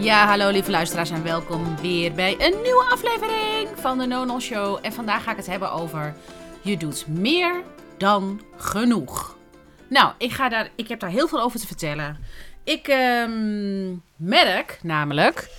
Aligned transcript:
Ja, 0.00 0.26
hallo 0.26 0.50
lieve 0.50 0.70
luisteraars 0.70 1.10
en 1.10 1.22
welkom 1.22 1.76
weer 1.76 2.12
bij 2.12 2.32
een 2.38 2.62
nieuwe 2.62 2.84
aflevering 2.90 3.68
van 3.74 3.98
de 3.98 4.06
Nonon 4.06 4.40
Show. 4.40 4.78
En 4.82 4.92
vandaag 4.92 5.22
ga 5.22 5.30
ik 5.30 5.36
het 5.36 5.46
hebben 5.46 5.72
over 5.72 6.16
je 6.62 6.76
doet 6.76 7.06
meer 7.06 7.62
dan 7.98 8.40
genoeg. 8.56 9.36
Nou, 9.88 10.12
ik, 10.18 10.32
ga 10.32 10.48
daar, 10.48 10.70
ik 10.74 10.88
heb 10.88 11.00
daar 11.00 11.10
heel 11.10 11.28
veel 11.28 11.40
over 11.40 11.60
te 11.60 11.66
vertellen. 11.66 12.18
Ik 12.64 12.88
ehm, 12.88 13.96
merk 14.16 14.78
namelijk 14.82 15.50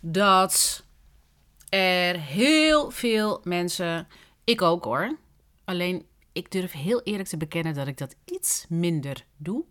dat 0.00 0.84
er 1.68 2.20
heel 2.20 2.90
veel 2.90 3.40
mensen, 3.44 4.08
ik 4.44 4.62
ook 4.62 4.84
hoor, 4.84 5.16
alleen 5.64 6.06
ik 6.32 6.50
durf 6.50 6.72
heel 6.72 7.00
eerlijk 7.02 7.28
te 7.28 7.36
bekennen 7.36 7.74
dat 7.74 7.86
ik 7.86 7.98
dat 7.98 8.14
iets 8.24 8.66
minder 8.68 9.24
doe. 9.36 9.64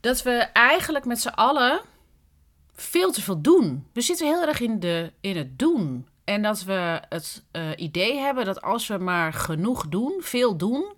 Dat 0.00 0.22
we 0.22 0.32
eigenlijk 0.52 1.04
met 1.04 1.20
z'n 1.20 1.28
allen 1.28 1.80
veel 2.72 3.12
te 3.12 3.22
veel 3.22 3.40
doen. 3.40 3.86
We 3.92 4.00
zitten 4.00 4.26
heel 4.26 4.46
erg 4.46 4.60
in, 4.60 4.80
de, 4.80 5.12
in 5.20 5.36
het 5.36 5.58
doen. 5.58 6.08
En 6.24 6.42
dat 6.42 6.64
we 6.64 7.02
het 7.08 7.44
uh, 7.52 7.70
idee 7.76 8.18
hebben 8.18 8.44
dat 8.44 8.62
als 8.62 8.86
we 8.86 8.98
maar 8.98 9.32
genoeg 9.32 9.88
doen, 9.88 10.20
veel 10.20 10.56
doen, 10.56 10.92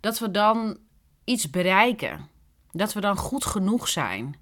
dat 0.00 0.18
we 0.18 0.30
dan 0.30 0.78
iets 1.24 1.50
bereiken. 1.50 2.28
Dat 2.70 2.92
we 2.92 3.00
dan 3.00 3.16
goed 3.16 3.44
genoeg 3.44 3.88
zijn. 3.88 4.36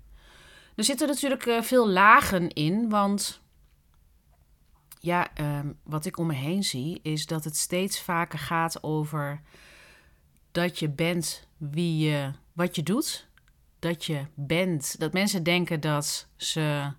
Er 0.74 0.84
zitten 0.84 1.08
natuurlijk 1.08 1.46
uh, 1.46 1.62
veel 1.62 1.88
lagen 1.88 2.52
in, 2.52 2.88
want 2.88 3.40
ja, 5.00 5.28
uh, 5.40 5.60
wat 5.82 6.04
ik 6.04 6.18
om 6.18 6.26
me 6.26 6.34
heen 6.34 6.64
zie, 6.64 7.00
is 7.02 7.26
dat 7.26 7.44
het 7.44 7.56
steeds 7.56 8.00
vaker 8.00 8.38
gaat 8.38 8.82
over 8.82 9.40
dat 10.52 10.78
je 10.78 10.88
bent 10.88 11.48
wie 11.56 11.98
je, 11.98 12.32
wat 12.52 12.76
je 12.76 12.82
doet 12.82 13.25
dat 13.86 14.04
je 14.04 14.24
bent. 14.34 14.98
Dat 14.98 15.12
mensen 15.12 15.42
denken 15.42 15.80
dat 15.80 16.26
ze. 16.36 16.92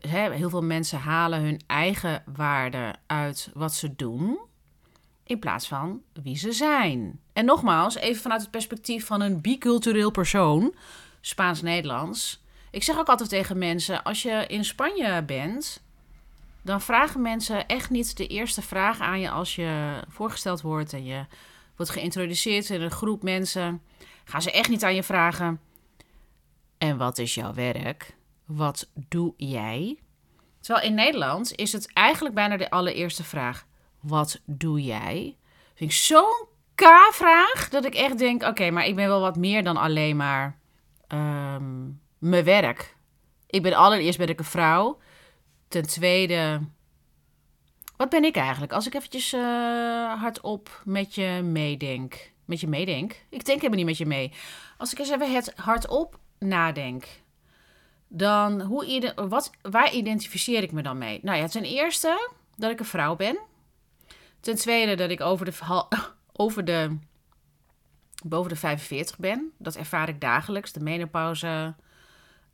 heel 0.00 0.50
veel 0.50 0.62
mensen 0.62 0.98
halen 0.98 1.40
hun 1.40 1.60
eigen 1.66 2.22
waarde 2.34 2.94
uit 3.06 3.50
wat 3.54 3.74
ze 3.74 3.96
doen. 3.96 4.38
In 5.24 5.38
plaats 5.38 5.68
van 5.68 6.00
wie 6.22 6.36
ze 6.36 6.52
zijn. 6.52 7.20
En 7.32 7.44
nogmaals, 7.44 7.94
even 7.94 8.22
vanuit 8.22 8.40
het 8.40 8.50
perspectief 8.50 9.06
van 9.06 9.20
een 9.20 9.40
bicultureel 9.40 10.10
persoon. 10.10 10.74
Spaans-Nederlands. 11.20 12.44
Ik 12.70 12.82
zeg 12.82 12.98
ook 12.98 13.08
altijd 13.08 13.28
tegen 13.28 13.58
mensen: 13.58 14.02
als 14.02 14.22
je 14.22 14.44
in 14.48 14.64
Spanje 14.64 15.22
bent. 15.22 15.84
Dan 16.62 16.80
vragen 16.80 17.22
mensen 17.22 17.66
echt 17.66 17.90
niet 17.90 18.16
de 18.16 18.26
eerste 18.26 18.62
vraag 18.62 19.00
aan 19.00 19.20
je 19.20 19.30
als 19.30 19.54
je 19.54 20.00
voorgesteld 20.08 20.60
wordt 20.60 20.92
en 20.92 21.04
je 21.04 21.24
wordt 21.76 21.92
geïntroduceerd 21.92 22.70
in 22.70 22.80
een 22.80 22.90
groep 22.90 23.22
mensen. 23.22 23.82
Gaan 24.24 24.42
ze 24.42 24.50
echt 24.52 24.68
niet 24.68 24.84
aan 24.84 24.94
je 24.94 25.02
vragen: 25.02 25.60
en 26.78 26.96
wat 26.96 27.18
is 27.18 27.34
jouw 27.34 27.54
werk? 27.54 28.16
Wat 28.44 28.90
doe 28.94 29.34
jij? 29.36 29.98
Terwijl 30.60 30.86
in 30.86 30.94
Nederland 30.94 31.54
is 31.54 31.72
het 31.72 31.92
eigenlijk 31.92 32.34
bijna 32.34 32.56
de 32.56 32.70
allereerste 32.70 33.24
vraag: 33.24 33.66
wat 34.00 34.40
doe 34.44 34.82
jij? 34.82 35.36
Vind 35.74 35.90
ik 35.90 35.96
zo'n 35.96 36.46
K-vraag 36.74 37.68
dat 37.68 37.84
ik 37.84 37.94
echt 37.94 38.18
denk: 38.18 38.42
oké, 38.42 38.70
maar 38.70 38.86
ik 38.86 38.96
ben 38.96 39.08
wel 39.08 39.20
wat 39.20 39.36
meer 39.36 39.64
dan 39.64 39.76
alleen 39.76 40.16
maar 40.16 40.58
ehm, 41.06 41.84
mijn 42.18 42.44
werk. 42.44 42.96
Ik 43.46 43.62
ben 43.62 43.74
allereerst 43.74 44.18
ik 44.18 44.38
een 44.38 44.44
vrouw. 44.44 44.98
Ten 45.68 45.86
tweede, 45.86 46.60
wat 47.96 48.08
ben 48.08 48.24
ik 48.24 48.36
eigenlijk? 48.36 48.72
Als 48.72 48.86
ik 48.86 48.94
eventjes 48.94 49.32
uh, 49.32 49.40
hardop 50.20 50.82
met 50.84 51.14
je 51.14 51.40
meedenk. 51.42 52.32
Met 52.44 52.60
je 52.60 52.66
meedenk? 52.66 53.12
Ik 53.28 53.44
denk 53.44 53.58
helemaal 53.60 53.76
niet 53.76 53.86
met 53.86 53.98
je 53.98 54.06
mee. 54.06 54.32
Als 54.78 54.92
ik 54.92 54.98
eens 54.98 55.10
even 55.10 55.34
het 55.34 55.52
hardop 55.56 56.18
nadenk, 56.38 57.06
dan 58.08 58.60
hoe, 58.60 59.12
wat, 59.28 59.50
waar 59.62 59.92
identificeer 59.92 60.62
ik 60.62 60.72
me 60.72 60.82
dan 60.82 60.98
mee? 60.98 61.20
Nou 61.22 61.38
ja, 61.38 61.46
ten 61.46 61.64
eerste 61.64 62.30
dat 62.56 62.70
ik 62.70 62.78
een 62.78 62.84
vrouw 62.84 63.16
ben. 63.16 63.38
Ten 64.40 64.54
tweede 64.54 64.94
dat 64.94 65.10
ik 65.10 65.20
over 65.20 65.44
de, 65.44 65.84
over 66.32 66.64
de, 66.64 66.96
boven 68.24 68.50
de 68.50 68.56
45 68.56 69.18
ben. 69.18 69.52
Dat 69.58 69.76
ervaar 69.76 70.08
ik 70.08 70.20
dagelijks. 70.20 70.72
De 70.72 70.80
menopauze, 70.80 71.74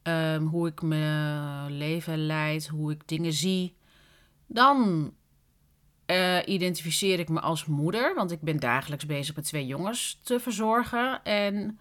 um, 0.03 0.47
hoe 0.47 0.69
ik 0.69 0.83
mijn 0.83 1.77
leven 1.77 2.27
leid, 2.27 2.67
hoe 2.67 2.93
ik 2.93 3.09
dingen 3.09 3.33
zie. 3.33 3.77
Dan 4.47 5.11
uh, 6.07 6.39
identificeer 6.47 7.19
ik 7.19 7.29
me 7.29 7.41
als 7.41 7.65
moeder, 7.65 8.15
want 8.15 8.31
ik 8.31 8.41
ben 8.41 8.61
dagelijks 8.61 9.07
bezig 9.07 9.37
met 9.37 9.45
twee 9.45 9.67
jongens 9.67 10.21
te 10.23 10.41
verzorgen 10.41 11.25
en 11.25 11.79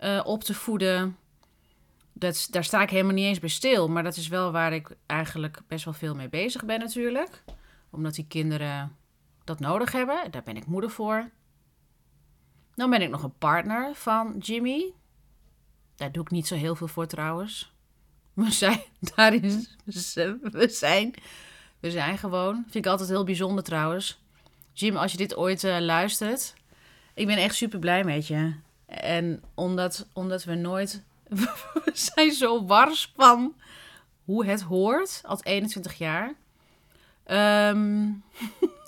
uh, 0.00 0.20
op 0.24 0.44
te 0.44 0.54
voeden 0.54 1.16
dat, 2.20 2.46
daar 2.50 2.64
sta 2.64 2.82
ik 2.82 2.90
helemaal 2.90 3.14
niet 3.14 3.24
eens 3.24 3.38
bij 3.38 3.48
stil. 3.48 3.88
Maar 3.88 4.02
dat 4.02 4.16
is 4.16 4.28
wel 4.28 4.52
waar 4.52 4.72
ik 4.72 4.96
eigenlijk 5.06 5.60
best 5.66 5.84
wel 5.84 5.94
veel 5.94 6.14
mee 6.14 6.28
bezig 6.28 6.64
ben 6.64 6.78
natuurlijk. 6.78 7.42
Omdat 7.90 8.14
die 8.14 8.26
kinderen 8.28 8.96
dat 9.44 9.60
nodig 9.60 9.92
hebben. 9.92 10.30
Daar 10.30 10.42
ben 10.42 10.56
ik 10.56 10.66
moeder 10.66 10.90
voor. 10.90 11.30
Dan 12.74 12.90
ben 12.90 13.02
ik 13.02 13.10
nog 13.10 13.22
een 13.22 13.38
partner 13.38 13.94
van 13.94 14.38
Jimmy. 14.38 14.92
Daar 15.96 16.12
doe 16.12 16.22
ik 16.22 16.30
niet 16.30 16.46
zo 16.46 16.54
heel 16.54 16.74
veel 16.74 16.88
voor 16.88 17.06
trouwens. 17.06 17.72
We 18.32 18.50
zijn, 18.50 18.80
we 20.54 20.68
zijn, 20.68 21.14
we 21.80 21.90
zijn 21.90 22.18
gewoon. 22.18 22.54
Vind 22.62 22.84
ik 22.84 22.90
altijd 22.90 23.08
heel 23.08 23.24
bijzonder 23.24 23.64
trouwens. 23.64 24.20
Jim, 24.72 24.96
als 24.96 25.12
je 25.12 25.18
dit 25.18 25.36
ooit 25.36 25.64
uh, 25.64 25.78
luistert. 25.78 26.54
Ik 27.14 27.26
ben 27.26 27.36
echt 27.36 27.54
super 27.54 27.78
blij 27.78 28.04
met 28.04 28.26
je. 28.26 28.54
En 28.86 29.42
omdat, 29.54 30.08
omdat 30.12 30.44
we 30.44 30.54
nooit 30.54 31.02
we 31.84 31.90
zijn 31.92 32.32
zo 32.32 32.64
wars 32.66 33.12
van 33.16 33.54
hoe 34.24 34.46
het 34.46 34.60
hoort 34.60 35.20
als 35.24 35.44
21 35.44 35.98
jaar. 35.98 36.34
Um, 37.26 38.24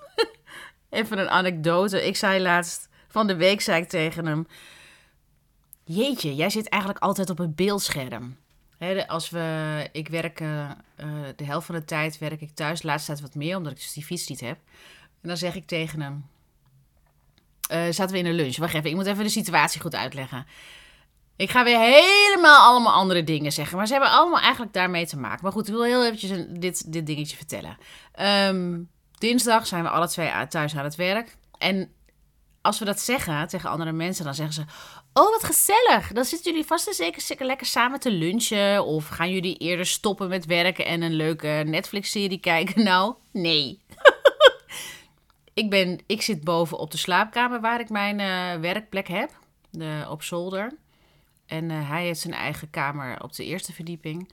even 0.90 1.18
een 1.18 1.28
anekdote. 1.28 2.06
Ik 2.06 2.16
zei 2.16 2.42
laatst, 2.42 2.88
van 3.08 3.26
de 3.26 3.36
week 3.36 3.60
zei 3.60 3.82
ik 3.82 3.88
tegen 3.88 4.26
hem... 4.26 4.46
Jeetje, 5.84 6.34
jij 6.34 6.50
zit 6.50 6.68
eigenlijk 6.68 7.02
altijd 7.02 7.30
op 7.30 7.38
een 7.38 7.54
beeldscherm. 7.54 8.36
als 9.06 9.30
we, 9.30 9.88
ik 9.92 10.08
werk 10.08 10.40
uh, 10.40 10.70
de 11.36 11.44
helft 11.44 11.66
van 11.66 11.74
de 11.74 11.84
tijd 11.84 12.18
werk 12.18 12.40
ik 12.40 12.54
thuis. 12.54 12.80
De 12.80 12.86
laatste 12.86 13.10
tijd 13.10 13.22
wat 13.22 13.34
meer, 13.34 13.56
omdat 13.56 13.72
ik 13.72 13.78
dus 13.78 13.92
die 13.92 14.04
fiets 14.04 14.28
niet 14.28 14.40
heb. 14.40 14.58
En 15.20 15.28
dan 15.28 15.36
zeg 15.36 15.54
ik 15.54 15.66
tegen 15.66 16.00
hem... 16.00 16.26
Uh, 17.72 17.84
zaten 17.90 18.12
we 18.12 18.18
in 18.18 18.26
een 18.26 18.34
lunch. 18.34 18.56
Wacht 18.56 18.74
even, 18.74 18.90
ik 18.90 18.96
moet 18.96 19.06
even 19.06 19.24
de 19.24 19.30
situatie 19.30 19.80
goed 19.80 19.94
uitleggen. 19.94 20.46
Ik 21.42 21.50
ga 21.50 21.64
weer 21.64 21.78
helemaal 21.78 22.60
allemaal 22.60 22.92
andere 22.92 23.24
dingen 23.24 23.52
zeggen. 23.52 23.76
Maar 23.76 23.86
ze 23.86 23.92
hebben 23.92 24.10
allemaal 24.10 24.40
eigenlijk 24.40 24.72
daarmee 24.72 25.06
te 25.06 25.18
maken. 25.18 25.40
Maar 25.42 25.52
goed, 25.52 25.68
ik 25.68 25.74
wil 25.74 25.84
heel 25.84 26.04
eventjes 26.04 26.30
dit, 26.48 26.92
dit 26.92 27.06
dingetje 27.06 27.36
vertellen. 27.36 27.76
Ehm, 28.12 28.80
dinsdag 29.18 29.66
zijn 29.66 29.82
we 29.82 29.88
alle 29.88 30.08
twee 30.08 30.46
thuis 30.48 30.76
aan 30.76 30.84
het 30.84 30.94
werk. 30.94 31.36
En 31.58 31.92
als 32.60 32.78
we 32.78 32.84
dat 32.84 33.00
zeggen 33.00 33.48
tegen 33.48 33.70
andere 33.70 33.92
mensen, 33.92 34.24
dan 34.24 34.34
zeggen 34.34 34.54
ze... 34.54 34.62
Oh, 35.12 35.30
wat 35.30 35.44
gezellig. 35.44 36.12
Dan 36.12 36.24
zitten 36.24 36.50
jullie 36.50 36.66
vast 36.66 36.86
en 36.86 36.94
zeker, 36.94 37.46
lekker 37.46 37.66
samen 37.66 38.00
te 38.00 38.10
lunchen. 38.10 38.84
Of 38.84 39.08
gaan 39.08 39.30
jullie 39.30 39.56
eerder 39.56 39.86
stoppen 39.86 40.28
met 40.28 40.46
werken 40.46 40.86
en 40.86 41.02
een 41.02 41.14
leuke 41.14 41.62
Netflix-serie 41.66 42.40
kijken? 42.40 42.84
Nou, 42.92 43.14
nee. 43.32 43.80
ik, 45.54 45.70
ben, 45.70 46.00
ik 46.06 46.22
zit 46.22 46.44
boven 46.44 46.78
op 46.78 46.90
de 46.90 46.98
slaapkamer 46.98 47.60
waar 47.60 47.80
ik 47.80 47.88
mijn 47.88 48.18
uh, 48.18 48.60
werkplek 48.60 49.08
heb. 49.08 49.30
De, 49.70 50.06
op 50.08 50.22
zolder. 50.22 50.80
En 51.52 51.70
uh, 51.70 51.88
hij 51.88 52.04
heeft 52.04 52.20
zijn 52.20 52.34
eigen 52.34 52.70
kamer 52.70 53.22
op 53.22 53.34
de 53.34 53.44
eerste 53.44 53.72
verdieping. 53.72 54.32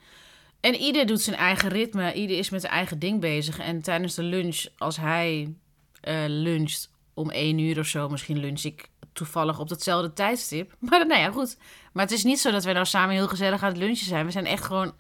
En 0.59 0.75
ieder 0.75 1.05
doet 1.05 1.21
zijn 1.21 1.35
eigen 1.35 1.69
ritme. 1.69 2.13
Ieder 2.13 2.37
is 2.37 2.49
met 2.49 2.61
zijn 2.61 2.73
eigen 2.73 2.99
ding 2.99 3.19
bezig. 3.19 3.59
En 3.59 3.81
tijdens 3.81 4.15
de 4.15 4.23
lunch, 4.23 4.65
als 4.77 4.97
hij 4.97 5.53
uh, 6.07 6.23
luncht 6.27 6.91
om 7.13 7.29
één 7.29 7.59
uur 7.59 7.79
of 7.79 7.85
zo, 7.85 8.09
misschien 8.09 8.39
lunch 8.39 8.61
ik 8.61 8.89
toevallig 9.13 9.59
op 9.59 9.69
datzelfde 9.69 10.13
tijdstip. 10.13 10.75
Maar 10.89 11.07
nou 11.07 11.21
ja, 11.21 11.31
goed. 11.31 11.57
Maar 11.93 12.03
het 12.03 12.13
is 12.13 12.23
niet 12.23 12.39
zo 12.39 12.51
dat 12.51 12.63
wij 12.63 12.73
nou 12.73 12.85
samen 12.85 13.15
heel 13.15 13.27
gezellig 13.27 13.63
aan 13.63 13.69
het 13.69 13.77
lunchen 13.77 14.07
zijn. 14.07 14.25
We 14.25 14.31
zijn 14.31 14.45
echt 14.45 14.63
gewoon 14.63 14.93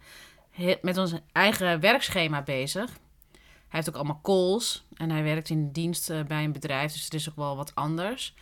met 0.81 0.97
ons 0.97 1.13
eigen 1.31 1.79
werkschema 1.79 2.41
bezig. 2.41 2.89
Hij 3.31 3.79
heeft 3.79 3.89
ook 3.89 3.95
allemaal 3.95 4.19
calls. 4.23 4.85
En 4.93 5.09
hij 5.09 5.23
werkt 5.23 5.49
in 5.49 5.71
dienst 5.71 6.09
uh, 6.09 6.23
bij 6.23 6.43
een 6.43 6.51
bedrijf. 6.51 6.91
Dus 6.91 7.03
het 7.03 7.13
is 7.13 7.29
ook 7.29 7.35
wel 7.35 7.55
wat 7.55 7.75
anders. 7.75 8.33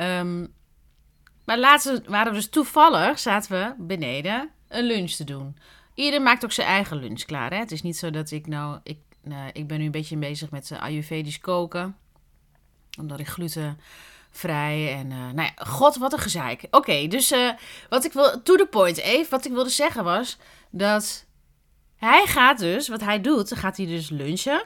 Um, 0.00 0.52
maar 1.44 1.58
laatst 1.58 2.00
waren 2.06 2.32
we 2.32 2.38
dus 2.38 2.48
toevallig, 2.48 3.18
zaten 3.18 3.50
we 3.50 3.74
beneden 3.78 4.50
een 4.68 4.84
lunch 4.84 5.10
te 5.10 5.24
doen. 5.24 5.56
Ieder 5.94 6.22
maakt 6.22 6.44
ook 6.44 6.52
zijn 6.52 6.68
eigen 6.68 6.96
lunch 6.96 7.24
klaar. 7.24 7.50
Hè? 7.50 7.58
Het 7.58 7.72
is 7.72 7.82
niet 7.82 7.96
zo 7.96 8.10
dat 8.10 8.30
ik 8.30 8.46
nou... 8.46 8.78
Ik, 8.82 8.98
uh, 9.24 9.44
ik 9.52 9.66
ben 9.66 9.78
nu 9.78 9.84
een 9.84 9.90
beetje 9.90 10.16
bezig 10.16 10.50
met 10.50 10.70
uh, 10.70 10.82
Ayurvedisch 10.82 11.40
koken. 11.40 11.96
Omdat 12.98 13.18
ik 13.18 13.28
glutenvrij 13.28 14.94
en... 14.98 15.10
Uh, 15.10 15.16
nou 15.16 15.42
ja, 15.42 15.64
god, 15.64 15.96
wat 15.96 16.12
een 16.12 16.18
gezeik. 16.18 16.66
Oké, 16.70 17.06
dus 17.06 17.32
uh, 17.32 17.50
wat 17.88 18.04
ik 18.04 18.12
wil... 18.12 18.42
To 18.42 18.56
the 18.56 18.66
point, 18.70 18.96
even. 18.98 19.30
Wat 19.30 19.44
ik 19.44 19.52
wilde 19.52 19.70
zeggen 19.70 20.04
was 20.04 20.38
dat... 20.70 21.26
Hij 21.96 22.26
gaat 22.26 22.58
dus, 22.58 22.88
wat 22.88 23.00
hij 23.00 23.20
doet, 23.20 23.54
gaat 23.54 23.76
hij 23.76 23.86
dus 23.86 24.10
lunchen. 24.10 24.62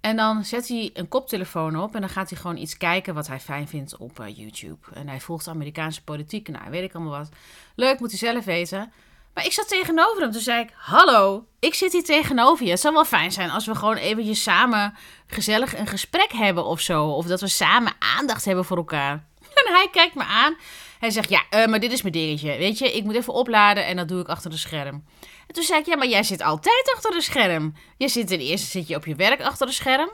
En 0.00 0.16
dan 0.16 0.44
zet 0.44 0.68
hij 0.68 0.90
een 0.94 1.08
koptelefoon 1.08 1.76
op 1.76 1.94
en 1.94 2.00
dan 2.00 2.10
gaat 2.10 2.30
hij 2.30 2.38
gewoon 2.38 2.56
iets 2.56 2.76
kijken 2.76 3.14
wat 3.14 3.26
hij 3.26 3.40
fijn 3.40 3.68
vindt 3.68 3.96
op 3.96 4.20
uh, 4.20 4.36
YouTube. 4.36 4.86
En 4.94 5.08
hij 5.08 5.20
volgt 5.20 5.48
Amerikaanse 5.48 6.04
politiek. 6.04 6.48
Nou, 6.48 6.70
weet 6.70 6.82
ik 6.82 6.94
allemaal 6.94 7.18
wat. 7.18 7.28
Leuk, 7.74 8.00
moet 8.00 8.10
hij 8.10 8.18
zelf 8.18 8.44
weten. 8.44 8.92
Maar 9.36 9.44
ik 9.44 9.52
zat 9.52 9.68
tegenover 9.68 10.22
hem. 10.22 10.30
Toen 10.32 10.40
zei 10.40 10.62
ik: 10.62 10.72
Hallo, 10.74 11.46
ik 11.58 11.74
zit 11.74 11.92
hier 11.92 12.04
tegenover 12.04 12.64
je. 12.64 12.70
Het 12.70 12.80
zou 12.80 12.94
wel 12.94 13.04
fijn 13.04 13.32
zijn 13.32 13.50
als 13.50 13.66
we 13.66 13.74
gewoon 13.74 13.96
eventjes 13.96 14.42
samen 14.42 14.94
gezellig 15.26 15.78
een 15.78 15.86
gesprek 15.86 16.32
hebben 16.32 16.64
of 16.64 16.80
zo. 16.80 17.06
Of 17.06 17.26
dat 17.26 17.40
we 17.40 17.48
samen 17.48 17.92
aandacht 17.98 18.44
hebben 18.44 18.64
voor 18.64 18.76
elkaar. 18.76 19.24
Hij 19.72 19.88
kijkt 19.92 20.14
me 20.14 20.24
aan. 20.24 20.56
Hij 20.98 21.10
zegt: 21.10 21.28
Ja, 21.28 21.42
uh, 21.50 21.66
maar 21.66 21.80
dit 21.80 21.92
is 21.92 22.02
mijn 22.02 22.12
dingetje. 22.12 22.56
Weet 22.58 22.78
je, 22.78 22.92
ik 22.92 23.04
moet 23.04 23.14
even 23.14 23.32
opladen 23.32 23.86
en 23.86 23.96
dat 23.96 24.08
doe 24.08 24.20
ik 24.20 24.28
achter 24.28 24.50
de 24.50 24.56
scherm. 24.56 25.04
En 25.46 25.54
toen 25.54 25.64
zei 25.64 25.80
ik: 25.80 25.86
Ja, 25.86 25.96
maar 25.96 26.08
jij 26.08 26.22
zit 26.22 26.42
altijd 26.42 26.92
achter 26.94 27.10
de 27.10 27.20
scherm. 27.20 27.74
Je 27.96 28.08
zit 28.08 28.26
ten 28.26 28.40
eerste 28.40 28.66
zit 28.66 28.88
je 28.88 28.96
op 28.96 29.06
je 29.06 29.14
werk 29.14 29.40
achter 29.40 29.66
de 29.66 29.72
scherm. 29.72 30.10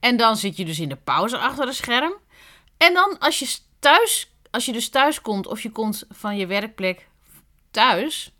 En 0.00 0.16
dan 0.16 0.36
zit 0.36 0.56
je 0.56 0.64
dus 0.64 0.78
in 0.78 0.88
de 0.88 0.96
pauze 0.96 1.38
achter 1.38 1.66
de 1.66 1.72
scherm. 1.72 2.12
En 2.76 2.94
dan 2.94 3.18
als 3.18 3.38
je 3.38 3.58
thuis, 3.78 4.30
als 4.50 4.64
je 4.64 4.72
dus 4.72 4.88
thuis 4.88 5.20
komt 5.20 5.46
of 5.46 5.60
je 5.60 5.70
komt 5.70 6.04
van 6.08 6.36
je 6.36 6.46
werkplek 6.46 7.08
thuis, 7.70 8.32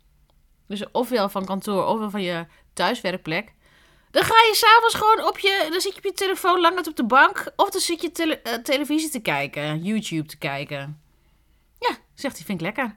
dus 0.67 0.91
ofwel 0.91 1.29
van 1.29 1.45
kantoor 1.45 1.85
ofwel 1.85 2.09
van 2.09 2.21
je 2.21 2.45
thuiswerkplek, 2.73 3.53
dan 4.11 4.23
ga 4.23 4.33
je 4.33 4.55
s'avonds 4.55 4.95
gewoon 4.95 5.27
op 5.27 5.39
je, 5.39 5.67
dan 5.71 5.81
zit 5.81 5.91
je 5.91 5.97
op 5.97 6.03
je 6.03 6.13
telefoon 6.13 6.59
lang 6.59 6.87
op 6.87 6.95
de 6.95 7.05
bank 7.05 7.51
of 7.55 7.69
dan 7.69 7.81
zit 7.81 8.01
je 8.01 8.39
uh, 8.43 8.53
televisie 8.53 9.09
te 9.09 9.19
kijken, 9.19 9.83
YouTube 9.83 10.27
te 10.27 10.37
kijken. 10.37 11.01
Ja, 11.79 11.97
zegt 12.15 12.37
hij, 12.37 12.45
vind 12.45 12.61
ik 12.61 12.65
lekker. 12.65 12.95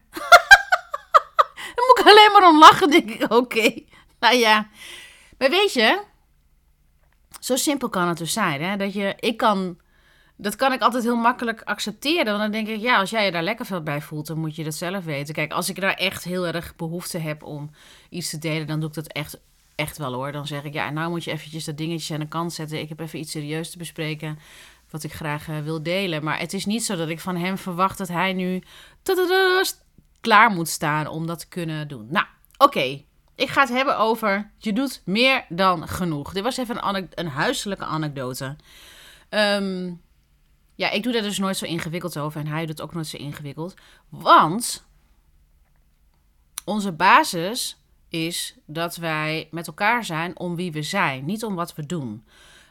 dan 1.75 1.85
moet 1.87 1.99
ik 1.99 2.07
alleen 2.07 2.33
maar 2.33 2.49
om 2.49 2.59
lachen, 2.59 2.91
denk 2.91 3.11
ik, 3.11 3.33
oké. 3.33 3.83
Nou 4.19 4.37
ja, 4.37 4.69
maar 5.39 5.51
weet 5.51 5.73
je, 5.73 6.03
zo 7.41 7.57
simpel 7.57 7.89
kan 7.89 8.09
het 8.09 8.19
dus 8.19 8.33
zijn. 8.33 8.63
Hè? 8.63 8.77
Dat 8.77 8.93
je, 8.93 9.15
ik 9.19 9.37
kan, 9.37 9.79
dat 10.37 10.57
kan 10.57 10.73
ik 10.73 10.81
altijd 10.81 11.05
heel 11.05 11.17
makkelijk 11.17 11.63
accepteren. 11.63 12.25
Want 12.25 12.39
dan 12.39 12.51
denk 12.51 12.69
ik, 12.69 12.81
ja, 12.81 12.99
als 12.99 13.11
jij 13.11 13.25
je 13.25 13.33
daar 13.33 13.43
lekker 13.43 13.67
veel 13.67 13.83
bij 13.83 14.01
voelt, 14.01 14.27
dan 14.27 14.39
moet 14.39 14.57
je 14.57 14.65
dat 14.65 14.75
zelf 14.75 15.05
weten. 15.05 15.35
Kijk, 15.35 15.53
als 15.53 15.69
ik 15.69 15.81
daar 15.81 15.95
echt 15.95 16.25
heel 16.25 16.47
erg 16.47 16.77
behoefte 16.77 17.19
heb 17.19 17.43
om 17.43 17.71
iets 18.11 18.31
te 18.31 18.39
delen, 18.39 18.67
dan 18.67 18.81
doe 18.81 18.89
ik 18.89 18.95
dat 18.95 19.07
echt, 19.07 19.41
echt 19.75 19.99
wel 19.99 20.13
hoor. 20.13 20.33
Dan 20.33 20.47
zeg 20.47 20.65
ik, 20.65 20.73
ja, 20.73 20.91
nou 20.91 21.11
moet 21.11 21.25
je 21.25 21.31
eventjes 21.31 21.65
dat 21.65 21.77
dingetje 21.77 22.15
aan 22.15 22.21
de 22.21 22.29
kant 22.29 22.53
zetten. 22.53 22.81
Ik 22.81 22.89
heb 22.89 23.01
even 23.01 23.19
iets 23.19 23.31
serieus 23.31 23.71
te 23.71 23.79
bespreken 23.79 24.39
wat 24.91 25.03
ik 25.03 25.13
graag 25.13 25.49
uh, 25.49 25.59
wil 25.59 25.83
delen. 25.83 26.25
Maar 26.25 26.39
het 26.39 26.53
is 26.53 26.65
niet 26.65 26.85
zo 26.85 26.97
dat 26.97 27.09
ik 27.09 27.21
van 27.21 27.37
hem 27.37 27.59
verwacht 27.59 27.99
dat 27.99 28.09
hij 28.09 28.33
nu 28.33 28.63
klaar 30.21 30.51
moet 30.51 30.69
staan 30.69 31.07
om 31.07 31.27
dat 31.27 31.39
te 31.39 31.49
kunnen 31.49 31.89
doen. 31.89 32.07
Nou, 32.11 32.27
oké. 32.57 33.05
Ik 33.35 33.49
ga 33.49 33.61
het 33.61 33.71
hebben 33.71 33.99
over 33.99 34.51
je 34.59 34.73
doet 34.73 35.03
meer 35.05 35.45
dan 35.49 35.89
genoeg. 35.89 36.33
Dit 36.33 36.43
was 36.43 36.57
even 36.57 36.95
een, 36.97 37.09
een 37.15 37.29
huiselijke 37.29 37.85
anekdote. 37.85 38.57
Ja, 40.75 40.91
ik 40.91 41.03
doe 41.03 41.13
daar 41.13 41.23
dus 41.23 41.39
nooit 41.39 41.57
zo 41.57 41.65
ingewikkeld 41.65 42.19
over 42.19 42.41
en 42.41 42.47
hij 42.47 42.67
doet 42.67 42.81
ook 42.81 42.95
nooit 42.95 43.07
zo 43.07 43.17
ingewikkeld. 43.17 43.75
Want 44.09 44.87
onze 46.65 46.93
basis 46.93 47.82
is 48.13 48.57
dat 48.67 48.97
wij 48.97 49.49
met 49.51 49.67
elkaar 49.67 50.05
zijn 50.05 50.39
om 50.39 50.57
wie 50.57 50.73
we 50.73 50.83
zijn, 50.83 51.25
niet 51.25 51.45
om 51.45 51.55
wat 51.55 51.75
we 51.75 51.87
doen. 51.87 52.25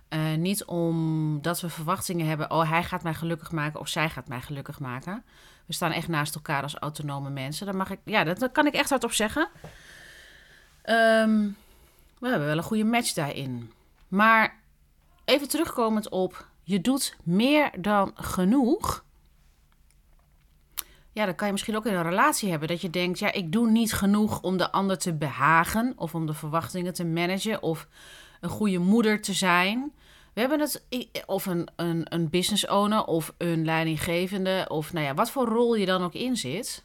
Uh, 0.10 0.34
niet 0.34 0.66
omdat 0.66 1.62
we 1.62 1.70
verwachtingen 1.70 2.28
hebben, 2.28 2.52
oh 2.52 2.70
hij 2.70 2.84
gaat 2.84 3.04
mij 3.04 3.14
gelukkig 3.14 3.52
maken 3.52 3.80
of 3.80 3.88
zij 3.88 4.10
gaat 4.10 4.28
mij 4.28 4.42
gelukkig 4.42 4.80
maken. 4.80 5.24
We 5.66 5.74
staan 5.74 5.92
echt 5.92 6.08
naast 6.08 6.36
elkaar 6.36 6.64
als 6.64 6.76
autonome 6.76 7.30
mensen. 7.30 7.66
Dan 7.66 7.76
mag 7.76 7.90
ik, 7.90 8.00
ja, 8.06 8.24
dat, 8.24 8.52
kan 8.52 8.68
ik 8.68 8.74
echt 8.74 8.90
hardop 8.90 9.12
zeggen. 9.12 9.50
Um, 10.86 11.58
we 12.20 12.28
hebben 12.28 12.48
wel 12.48 12.58
een 12.58 12.64
goede 12.64 12.84
match 12.84 13.14
daarin. 13.14 13.72
Maar 14.08 14.60
even 15.26 15.48
terugkomend 15.48 16.10
op, 16.10 16.48
je 16.64 16.82
doet 16.82 17.16
meer 17.24 17.72
dan 17.78 18.12
genoeg. 18.16 19.04
Ja, 21.14 21.26
dan 21.26 21.36
kan 21.36 21.48
je 21.48 21.54
misschien 21.54 21.76
ook 21.76 21.86
in 21.86 21.94
een 21.94 22.04
relatie 22.04 22.50
hebben 22.50 22.68
dat 22.68 22.82
je 22.82 22.90
denkt, 22.90 23.20
ja, 23.20 23.32
ik 23.32 23.52
doe 23.52 23.70
niet 23.70 23.94
genoeg 23.94 24.42
om 24.42 24.58
de 24.58 24.72
ander 24.72 24.98
te 24.98 25.14
behagen 25.14 25.94
of 25.96 26.16
om 26.16 26.26
de 26.26 26.34
verwachtingen 26.34 26.94
te 26.94 27.06
managen 27.06 27.62
of 27.62 27.88
een 28.42 28.50
goede 28.50 28.80
moeder 28.80 29.22
te 29.22 29.34
zijn. 29.34 29.92
We 30.34 30.40
hebben 30.40 30.60
het, 30.60 30.84
of 31.26 31.46
een, 31.46 31.68
een, 31.76 32.06
een 32.10 32.30
business 32.30 32.68
owner 32.68 33.06
of 33.06 33.34
een 33.38 33.66
leidinggevende 33.66 34.66
of 34.68 34.94
nou 34.94 35.06
ja, 35.06 35.14
wat 35.14 35.32
voor 35.32 35.46
rol 35.46 35.76
je 35.76 35.86
dan 35.86 36.04
ook 36.04 36.14
in 36.14 36.38
zit 36.38 36.84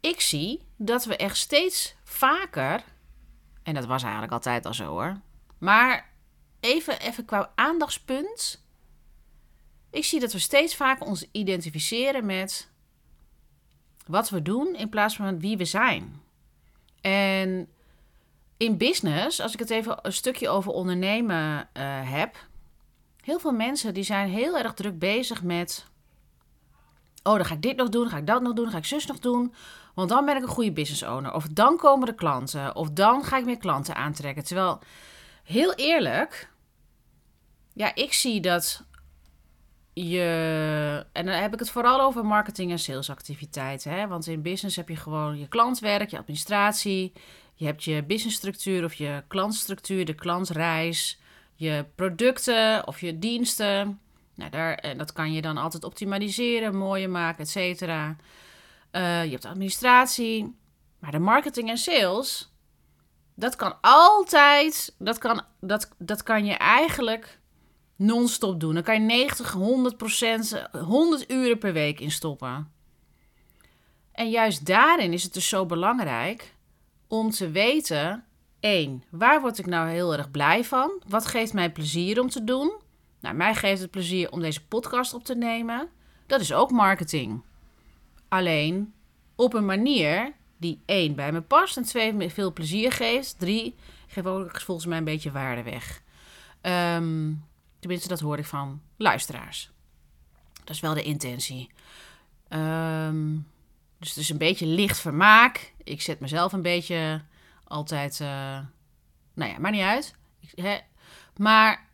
ik 0.00 0.20
zie 0.20 0.62
dat 0.76 1.04
we 1.04 1.16
echt 1.16 1.36
steeds 1.36 1.94
vaker, 2.04 2.82
en 3.62 3.74
dat 3.74 3.86
was 3.86 4.02
eigenlijk 4.02 4.32
altijd 4.32 4.66
al 4.66 4.74
zo 4.74 4.84
hoor, 4.84 5.20
maar 5.58 6.10
even, 6.60 7.00
even 7.00 7.24
qua 7.24 7.52
aandachtspunt. 7.54 8.66
Ik 9.98 10.04
zie 10.04 10.20
dat 10.20 10.32
we 10.32 10.38
steeds 10.38 10.76
vaker 10.76 11.06
ons 11.06 11.24
identificeren 11.32 12.26
met 12.26 12.70
wat 14.06 14.30
we 14.30 14.42
doen 14.42 14.74
in 14.74 14.88
plaats 14.88 15.16
van 15.16 15.40
wie 15.40 15.56
we 15.56 15.64
zijn. 15.64 16.22
En 17.00 17.68
in 18.56 18.76
business, 18.76 19.40
als 19.40 19.52
ik 19.52 19.58
het 19.58 19.70
even 19.70 19.98
een 20.02 20.12
stukje 20.12 20.48
over 20.48 20.72
ondernemen 20.72 21.68
uh, 21.76 22.10
heb, 22.12 22.48
heel 23.20 23.38
veel 23.38 23.52
mensen 23.52 23.94
die 23.94 24.02
zijn 24.02 24.28
heel 24.28 24.58
erg 24.58 24.74
druk 24.74 24.98
bezig 24.98 25.42
met 25.42 25.86
oh, 27.22 27.34
dan 27.34 27.44
ga 27.44 27.54
ik 27.54 27.62
dit 27.62 27.76
nog 27.76 27.88
doen, 27.88 28.08
ga 28.08 28.16
ik 28.16 28.26
dat 28.26 28.42
nog 28.42 28.52
doen, 28.52 28.70
ga 28.70 28.78
ik 28.78 28.84
zus 28.84 29.06
nog 29.06 29.18
doen. 29.18 29.54
Want 29.94 30.08
dan 30.08 30.24
ben 30.24 30.36
ik 30.36 30.42
een 30.42 30.48
goede 30.48 30.72
business 30.72 31.02
owner. 31.02 31.34
Of 31.34 31.46
dan 31.46 31.76
komen 31.76 32.06
de 32.06 32.14
klanten. 32.14 32.76
Of 32.76 32.90
dan 32.90 33.24
ga 33.24 33.38
ik 33.38 33.44
meer 33.44 33.58
klanten 33.58 33.94
aantrekken. 33.94 34.44
Terwijl, 34.44 34.78
heel 35.44 35.74
eerlijk, 35.74 36.50
ja, 37.72 37.94
ik 37.94 38.12
zie 38.12 38.40
dat 38.40 38.86
je. 40.02 41.06
En 41.12 41.26
dan 41.26 41.34
heb 41.34 41.52
ik 41.52 41.58
het 41.58 41.70
vooral 41.70 42.00
over 42.00 42.24
marketing 42.24 42.70
en 42.70 42.78
salesactiviteiten. 42.78 43.92
Hè? 43.92 44.06
Want 44.06 44.26
in 44.26 44.42
business 44.42 44.76
heb 44.76 44.88
je 44.88 44.96
gewoon 44.96 45.38
je 45.38 45.48
klantwerk, 45.48 46.10
je 46.10 46.18
administratie. 46.18 47.12
Je 47.54 47.66
hebt 47.66 47.84
je 47.84 48.04
businessstructuur 48.04 48.84
of 48.84 48.94
je 48.94 49.22
klantstructuur, 49.28 50.04
de 50.04 50.14
klantreis, 50.14 51.20
je 51.54 51.84
producten 51.94 52.86
of 52.86 53.00
je 53.00 53.18
diensten. 53.18 54.00
Nou, 54.34 54.50
daar, 54.50 54.74
en 54.74 54.98
dat 54.98 55.12
kan 55.12 55.32
je 55.32 55.42
dan 55.42 55.56
altijd 55.56 55.84
optimaliseren, 55.84 56.76
mooier 56.76 57.10
maken, 57.10 57.40
et 57.40 57.48
cetera. 57.48 58.16
Uh, 58.92 59.24
je 59.24 59.30
hebt 59.30 59.44
administratie. 59.44 60.56
Maar 60.98 61.10
de 61.10 61.18
marketing 61.18 61.68
en 61.68 61.78
sales, 61.78 62.52
dat 63.34 63.56
kan 63.56 63.76
altijd, 63.80 64.94
dat 64.98 65.18
kan, 65.18 65.42
dat, 65.60 65.94
dat 65.98 66.22
kan 66.22 66.44
je 66.44 66.54
eigenlijk 66.54 67.38
non-stop 67.98 68.60
doen. 68.60 68.74
Dan 68.74 68.82
kan 68.82 68.94
je 68.94 69.00
90, 69.00 69.52
100 69.52 69.96
procent, 69.96 70.68
100 70.72 71.30
uren 71.30 71.58
per 71.58 71.72
week 71.72 72.00
in 72.00 72.10
stoppen. 72.10 72.72
En 74.12 74.30
juist 74.30 74.66
daarin 74.66 75.12
is 75.12 75.22
het 75.22 75.32
dus 75.32 75.48
zo 75.48 75.66
belangrijk 75.66 76.54
om 77.06 77.30
te 77.30 77.50
weten: 77.50 78.24
één, 78.60 79.04
waar 79.10 79.40
word 79.40 79.58
ik 79.58 79.66
nou 79.66 79.88
heel 79.88 80.12
erg 80.12 80.30
blij 80.30 80.64
van? 80.64 81.02
Wat 81.08 81.26
geeft 81.26 81.52
mij 81.52 81.72
plezier 81.72 82.20
om 82.20 82.28
te 82.28 82.44
doen? 82.44 82.72
Nou, 83.20 83.34
mij 83.34 83.54
geeft 83.54 83.80
het 83.80 83.90
plezier 83.90 84.30
om 84.30 84.40
deze 84.40 84.66
podcast 84.66 85.14
op 85.14 85.24
te 85.24 85.34
nemen. 85.34 85.88
Dat 86.26 86.40
is 86.40 86.52
ook 86.52 86.70
marketing. 86.70 87.42
Alleen 88.28 88.94
op 89.36 89.54
een 89.54 89.64
manier 89.64 90.32
die 90.56 90.82
één 90.86 91.14
bij 91.14 91.32
me 91.32 91.40
past 91.40 91.76
en 91.76 91.82
twee 91.82 92.12
me 92.12 92.30
veel 92.30 92.52
plezier 92.52 92.92
geeft. 92.92 93.38
Drie 93.38 93.74
geeft 94.06 94.26
ook 94.26 94.60
volgens 94.60 94.86
mij 94.86 94.98
een 94.98 95.04
beetje 95.04 95.32
waarde 95.32 95.62
weg. 95.62 96.02
Um, 96.62 97.44
tenminste, 97.78 98.08
dat 98.08 98.20
hoor 98.20 98.38
ik 98.38 98.46
van 98.46 98.82
luisteraars. 98.96 99.70
Dat 100.64 100.76
is 100.76 100.80
wel 100.80 100.94
de 100.94 101.02
intentie. 101.02 101.70
Um, 102.48 103.50
dus 103.98 104.08
het 104.08 104.18
is 104.18 104.28
een 104.28 104.38
beetje 104.38 104.66
licht 104.66 104.98
vermaak. 104.98 105.74
Ik 105.84 106.00
zet 106.00 106.20
mezelf 106.20 106.52
een 106.52 106.62
beetje 106.62 107.22
altijd. 107.64 108.20
Uh, 108.20 108.28
nou 109.34 109.50
ja, 109.50 109.58
maakt 109.58 109.74
niet 109.74 109.84
uit. 109.84 110.14
Ik, 110.40 110.64
hè, 110.64 110.78
maar 111.36 111.86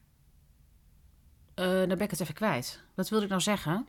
uh, 1.55 1.65
dan 1.67 1.89
ben 1.89 2.01
ik 2.01 2.11
het 2.11 2.21
even 2.21 2.35
kwijt. 2.35 2.83
Wat 2.95 3.09
wilde 3.09 3.25
ik 3.25 3.31
nou 3.31 3.43
zeggen? 3.43 3.89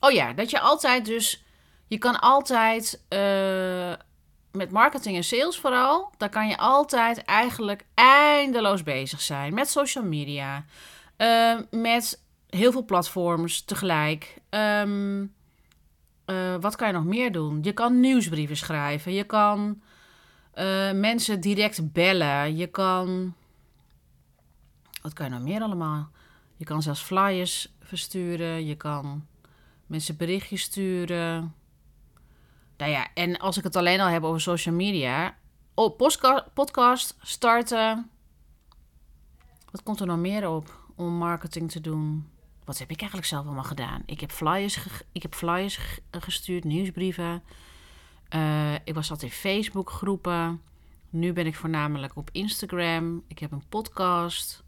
Oh 0.00 0.10
ja, 0.10 0.32
dat 0.32 0.50
je 0.50 0.60
altijd 0.60 1.04
dus. 1.04 1.44
Je 1.86 1.98
kan 1.98 2.20
altijd. 2.20 3.02
Uh, 3.08 3.92
met 4.54 4.70
marketing 4.70 5.16
en 5.16 5.24
sales 5.24 5.58
vooral. 5.58 6.10
Daar 6.16 6.28
kan 6.28 6.48
je 6.48 6.58
altijd 6.58 7.24
eigenlijk 7.24 7.84
eindeloos 7.94 8.82
bezig 8.82 9.20
zijn. 9.20 9.54
Met 9.54 9.68
social 9.70 10.04
media. 10.04 10.64
Uh, 11.18 11.58
met 11.70 12.22
heel 12.48 12.72
veel 12.72 12.84
platforms 12.84 13.62
tegelijk. 13.62 14.38
Um, 14.50 15.34
wat 16.60 16.76
kan 16.76 16.86
je 16.86 16.92
nog 16.92 17.04
meer 17.04 17.32
doen? 17.32 17.58
Je 17.62 17.72
kan 17.72 18.00
nieuwsbrieven 18.00 18.56
schrijven. 18.56 19.12
Je 19.12 19.24
kan 19.24 19.82
mensen 20.94 21.40
direct 21.40 21.92
bellen. 21.92 22.56
Je 22.56 22.66
kan 22.66 23.34
wat 25.02 25.12
kan 25.12 25.24
je 25.26 25.30
nou 25.30 25.42
meer 25.42 25.62
allemaal? 25.62 26.08
Je 26.56 26.64
kan 26.64 26.82
zelfs 26.82 27.02
flyers 27.02 27.72
versturen. 27.82 28.66
Je 28.66 28.76
kan 28.76 29.26
mensen 29.86 30.16
berichtjes 30.16 30.62
sturen. 30.62 31.54
Nou 32.76 32.90
ja, 32.90 33.08
en 33.14 33.38
als 33.38 33.56
ik 33.56 33.64
het 33.64 33.76
alleen 33.76 34.00
al 34.00 34.08
heb 34.08 34.22
over 34.22 34.40
social 34.40 34.74
media. 34.74 35.36
Oh, 35.74 35.96
podcast 36.54 37.16
starten. 37.22 38.10
Wat 39.70 39.82
komt 39.82 40.00
er 40.00 40.06
nog 40.06 40.18
meer 40.18 40.48
op 40.48 40.78
om 40.96 41.12
marketing 41.12 41.70
te 41.70 41.80
doen? 41.80 42.28
Wat 42.64 42.78
heb 42.78 42.90
ik 42.90 42.98
eigenlijk 42.98 43.28
zelf 43.28 43.44
allemaal 43.44 43.64
gedaan? 43.64 44.02
Ik 44.06 44.20
heb 44.20 44.30
flyers, 44.30 44.78
ik 45.12 45.22
heb 45.22 45.34
flyers 45.34 46.00
gestuurd, 46.10 46.64
nieuwsbrieven. 46.64 47.42
Uh, 48.34 48.74
ik 48.74 48.94
was 48.94 49.10
altijd 49.10 49.32
in 49.32 49.38
Facebook 49.38 49.90
groepen. 49.90 50.62
Nu 51.10 51.32
ben 51.32 51.46
ik 51.46 51.54
voornamelijk 51.54 52.16
op 52.16 52.28
Instagram. 52.32 53.24
Ik 53.28 53.38
heb 53.38 53.52
een 53.52 53.68
podcast. 53.68 54.64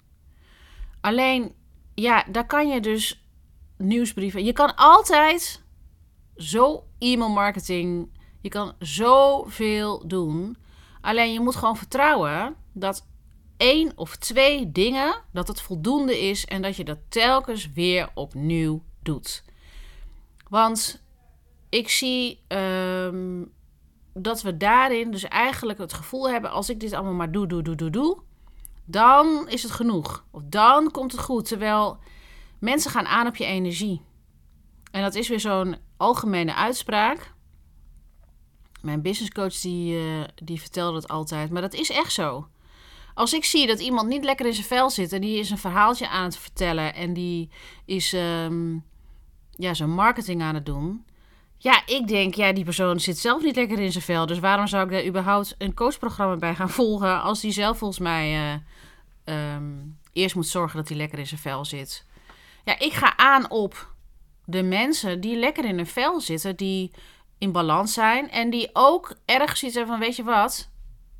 Alleen, 1.00 1.54
ja, 1.94 2.24
daar 2.30 2.46
kan 2.46 2.68
je 2.68 2.80
dus 2.80 3.24
nieuwsbrieven. 3.76 4.44
Je 4.44 4.52
kan 4.52 4.76
altijd 4.76 5.64
zo 6.36 6.84
e-mail 6.98 7.30
marketing. 7.30 8.08
Je 8.40 8.48
kan 8.48 8.74
zoveel 8.78 10.08
doen. 10.08 10.56
Alleen 11.00 11.32
je 11.32 11.40
moet 11.40 11.56
gewoon 11.56 11.76
vertrouwen 11.76 12.56
dat 12.72 13.06
één 13.56 13.92
of 13.94 14.16
twee 14.16 14.72
dingen, 14.72 15.22
dat 15.32 15.48
het 15.48 15.60
voldoende 15.60 16.18
is 16.18 16.44
en 16.44 16.62
dat 16.62 16.76
je 16.76 16.84
dat 16.84 16.98
telkens 17.08 17.72
weer 17.72 18.08
opnieuw 18.14 18.82
doet. 19.02 19.44
Want 20.48 21.02
ik 21.68 21.88
zie 21.88 22.40
ehm, 22.46 23.44
dat 24.12 24.42
we 24.42 24.56
daarin 24.56 25.10
dus 25.10 25.24
eigenlijk 25.24 25.78
het 25.78 25.92
gevoel 25.92 26.30
hebben: 26.30 26.50
als 26.50 26.70
ik 26.70 26.80
dit 26.80 26.92
allemaal 26.92 27.12
maar 27.12 27.32
doe, 27.32 27.46
doe, 27.46 27.62
doe, 27.62 27.74
doe, 27.74 27.90
doe, 27.90 28.18
dan 28.84 29.48
is 29.48 29.62
het 29.62 29.72
genoeg. 29.72 30.24
Of 30.30 30.42
dan 30.44 30.90
komt 30.90 31.12
het 31.12 31.20
goed. 31.20 31.48
Terwijl 31.48 31.98
mensen 32.58 32.90
gaan 32.90 33.06
aan 33.06 33.26
op 33.26 33.36
je 33.36 33.44
energie. 33.44 34.02
En 34.90 35.02
dat 35.02 35.14
is 35.14 35.28
weer 35.28 35.40
zo'n 35.40 35.76
algemene 35.96 36.54
uitspraak. 36.54 37.34
Mijn 38.80 39.02
businesscoach 39.02 39.60
die, 39.60 40.02
uh, 40.02 40.24
die 40.34 40.60
vertelde 40.60 40.96
het 40.96 41.08
altijd, 41.08 41.50
maar 41.50 41.62
dat 41.62 41.74
is 41.74 41.90
echt 41.90 42.12
zo. 42.12 42.48
Als 43.14 43.32
ik 43.32 43.44
zie 43.44 43.66
dat 43.66 43.80
iemand 43.80 44.08
niet 44.08 44.24
lekker 44.24 44.46
in 44.46 44.52
zijn 44.52 44.66
vel 44.66 44.90
zit 44.90 45.12
en 45.12 45.20
die 45.20 45.38
is 45.38 45.50
een 45.50 45.58
verhaaltje 45.58 46.08
aan 46.08 46.24
het 46.24 46.38
vertellen 46.38 46.94
en 46.94 47.12
die 47.12 47.50
is 47.84 48.12
um, 48.12 48.84
ja, 49.50 49.74
zijn 49.74 49.90
marketing 49.90 50.42
aan 50.42 50.54
het 50.54 50.66
doen. 50.66 51.04
Ja, 51.58 51.82
ik 51.86 52.08
denk, 52.08 52.34
ja, 52.34 52.52
die 52.52 52.64
persoon 52.64 53.00
zit 53.00 53.18
zelf 53.18 53.42
niet 53.42 53.56
lekker 53.56 53.78
in 53.78 53.92
zijn 53.92 54.04
vel. 54.04 54.26
Dus 54.26 54.38
waarom 54.38 54.66
zou 54.66 54.84
ik 54.84 54.90
daar 54.90 55.06
überhaupt 55.06 55.54
een 55.58 55.74
coachprogramma 55.74 56.36
bij 56.36 56.54
gaan 56.54 56.70
volgen 56.80 57.22
als 57.22 57.40
die 57.40 57.52
zelf 57.52 57.78
volgens 57.78 58.00
mij 58.00 58.56
uh, 59.24 59.54
um, 59.54 59.98
eerst 60.12 60.34
moet 60.34 60.46
zorgen 60.46 60.76
dat 60.76 60.88
hij 60.88 60.96
lekker 60.96 61.18
in 61.18 61.26
zijn 61.26 61.40
vel 61.40 61.64
zit? 61.64 62.06
Ja, 62.64 62.78
ik 62.78 62.92
ga 62.92 63.16
aan 63.16 63.50
op 63.50 63.94
de 64.46 64.62
mensen 64.62 65.20
die 65.20 65.36
lekker 65.36 65.64
in 65.64 65.76
hun 65.76 65.86
vel 65.86 66.20
zitten, 66.20 66.56
die 66.56 66.90
in 67.38 67.52
balans 67.52 67.92
zijn 67.92 68.30
en 68.30 68.50
die 68.50 68.70
ook 68.72 69.16
ergens 69.24 69.62
iets 69.62 69.78
van, 69.86 69.98
weet 69.98 70.16
je 70.16 70.22
wat, 70.22 70.70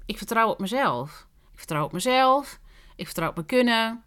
ik 0.07 0.17
vertrouw 0.17 0.49
op 0.49 0.59
mezelf. 0.59 1.27
Ik 1.53 1.59
vertrouw 1.59 1.85
op 1.85 1.93
mezelf, 1.93 2.61
ik 2.97 3.05
vertrouw 3.05 3.29
op 3.29 3.35
mijn 3.35 3.47
kunnen. 3.47 4.05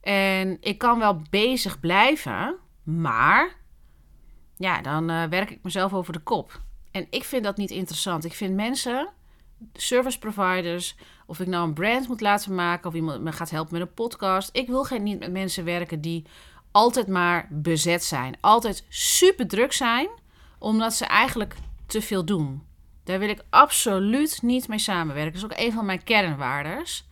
En 0.00 0.56
ik 0.60 0.78
kan 0.78 0.98
wel 0.98 1.22
bezig 1.30 1.80
blijven, 1.80 2.56
maar 2.82 3.56
ja, 4.56 4.80
dan 4.80 5.10
uh, 5.10 5.24
werk 5.24 5.50
ik 5.50 5.62
mezelf 5.62 5.94
over 5.94 6.12
de 6.12 6.18
kop. 6.18 6.60
En 6.90 7.06
ik 7.10 7.24
vind 7.24 7.44
dat 7.44 7.56
niet 7.56 7.70
interessant. 7.70 8.24
Ik 8.24 8.34
vind 8.34 8.54
mensen, 8.54 9.08
service 9.72 10.18
providers, 10.18 10.96
of 11.26 11.40
ik 11.40 11.46
nou 11.46 11.66
een 11.66 11.74
brand 11.74 12.08
moet 12.08 12.20
laten 12.20 12.54
maken 12.54 12.88
of 12.88 12.94
iemand 12.94 13.22
me 13.22 13.32
gaat 13.32 13.50
helpen 13.50 13.72
met 13.72 13.88
een 13.88 13.94
podcast. 13.94 14.48
Ik 14.52 14.66
wil 14.66 14.84
geen 14.84 15.02
niet 15.02 15.18
met 15.18 15.32
mensen 15.32 15.64
werken 15.64 16.00
die 16.00 16.26
altijd 16.74 17.06
maar 17.06 17.46
bezet 17.50 18.04
zijn. 18.04 18.36
Altijd 18.40 18.84
super 18.88 19.48
druk 19.48 19.72
zijn, 19.72 20.08
omdat 20.58 20.94
ze 20.94 21.04
eigenlijk 21.04 21.54
te 21.86 22.02
veel 22.02 22.24
doen. 22.24 22.62
Daar 23.04 23.18
wil 23.18 23.28
ik 23.28 23.44
absoluut 23.50 24.42
niet 24.42 24.68
mee 24.68 24.78
samenwerken. 24.78 25.40
Dat 25.40 25.50
is 25.50 25.56
ook 25.56 25.66
een 25.66 25.72
van 25.72 25.84
mijn 25.84 26.04
kernwaardes. 26.04 27.06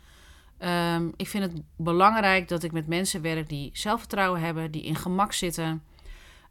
Um, 0.58 1.12
ik 1.16 1.28
vind 1.28 1.44
het 1.44 1.62
belangrijk 1.76 2.48
dat 2.48 2.62
ik 2.62 2.72
met 2.72 2.86
mensen 2.86 3.22
werk 3.22 3.48
die 3.48 3.70
zelfvertrouwen 3.72 4.40
hebben, 4.40 4.70
die 4.70 4.82
in 4.82 4.96
gemak 4.96 5.32
zitten, 5.32 5.82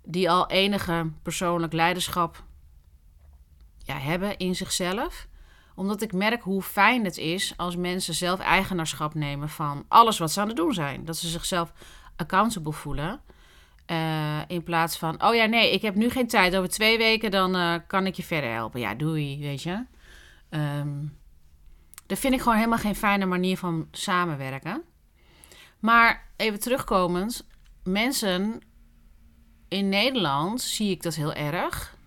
die 0.03 0.29
al 0.29 0.47
enige 0.47 1.11
persoonlijk 1.23 1.73
leiderschap 1.73 2.43
ja, 3.77 3.97
hebben 3.97 4.37
in 4.37 4.55
zichzelf. 4.55 5.27
Omdat 5.75 6.01
ik 6.01 6.13
merk 6.13 6.41
hoe 6.41 6.61
fijn 6.61 7.05
het 7.05 7.17
is 7.17 7.53
als 7.57 7.75
mensen 7.75 8.13
zelf 8.13 8.39
eigenaarschap 8.39 9.13
nemen 9.13 9.49
van 9.49 9.85
alles 9.87 10.17
wat 10.17 10.31
ze 10.31 10.41
aan 10.41 10.47
het 10.47 10.57
doen 10.57 10.73
zijn. 10.73 11.05
Dat 11.05 11.17
ze 11.17 11.27
zichzelf 11.27 11.73
accountable 12.21 12.73
voelen. 12.73 13.21
Uh, 13.87 14.39
in 14.47 14.63
plaats 14.63 14.97
van, 14.97 15.23
oh 15.23 15.35
ja, 15.35 15.45
nee, 15.45 15.73
ik 15.73 15.81
heb 15.81 15.95
nu 15.95 16.09
geen 16.09 16.27
tijd. 16.27 16.55
Over 16.55 16.69
twee 16.69 16.97
weken 16.97 17.31
dan 17.31 17.55
uh, 17.55 17.75
kan 17.87 18.05
ik 18.05 18.15
je 18.15 18.23
verder 18.23 18.51
helpen. 18.51 18.79
Ja, 18.79 18.95
doei, 18.95 19.39
weet 19.39 19.63
je. 19.63 19.85
Um, 20.49 21.17
dat 22.05 22.19
vind 22.19 22.33
ik 22.33 22.41
gewoon 22.41 22.57
helemaal 22.57 22.77
geen 22.77 22.95
fijne 22.95 23.25
manier 23.25 23.57
van 23.57 23.87
samenwerken. 23.91 24.83
Maar 25.79 26.29
even 26.37 26.59
terugkomend, 26.59 27.47
mensen 27.83 28.61
in 29.67 29.89
Nederland 29.89 30.61
zie 30.61 30.91
ik 30.91 31.01
dat 31.01 31.15
heel 31.15 31.33
erg. 31.33 31.97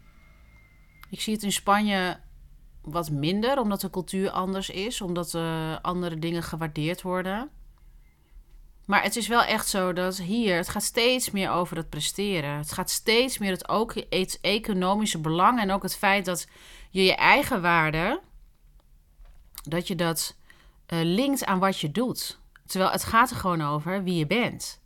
Ik 1.11 1.21
zie 1.21 1.35
het 1.35 1.43
in 1.43 1.53
Spanje 1.53 2.21
wat 2.83 3.11
minder, 3.11 3.59
omdat 3.59 3.81
de 3.81 3.91
cultuur 3.91 4.31
anders 4.31 4.71
is, 4.71 5.01
omdat 5.01 5.35
uh, 5.35 5.77
andere 5.83 6.19
dingen 6.19 6.43
gewaardeerd 6.43 7.03
worden. 7.03 7.51
Maar 8.85 9.03
het 9.03 9.17
is 9.17 9.29
wel 9.29 9.43
echt 9.43 9.69
zo 9.69 9.93
dat 9.93 10.17
hier, 10.17 10.57
het 10.57 10.69
gaat 10.69 10.83
steeds 10.83 11.31
meer 11.31 11.51
over 11.51 11.77
het 11.77 11.89
presteren. 11.89 12.57
Het 12.57 12.73
gaat 12.73 12.91
steeds 12.91 13.39
meer 13.39 13.51
het, 13.51 13.69
ook, 13.69 13.95
het 13.95 14.39
economische 14.41 15.21
belang 15.21 15.61
en 15.61 15.71
ook 15.71 15.83
het 15.83 15.97
feit 15.97 16.25
dat 16.25 16.47
je 16.91 17.05
je 17.05 17.15
eigen 17.15 17.63
waarde, 17.63 18.21
dat 19.69 19.89
je 19.89 19.95
dat 19.95 20.37
uh, 20.93 20.99
linkt 21.03 21.45
aan 21.45 21.59
wat 21.59 21.81
je 21.81 21.91
doet. 21.91 22.39
Terwijl 22.67 22.91
het 22.91 23.05
gaat 23.05 23.31
er 23.31 23.37
gewoon 23.37 23.63
over 23.63 24.03
wie 24.03 24.15
je 24.15 24.27
bent. 24.27 24.83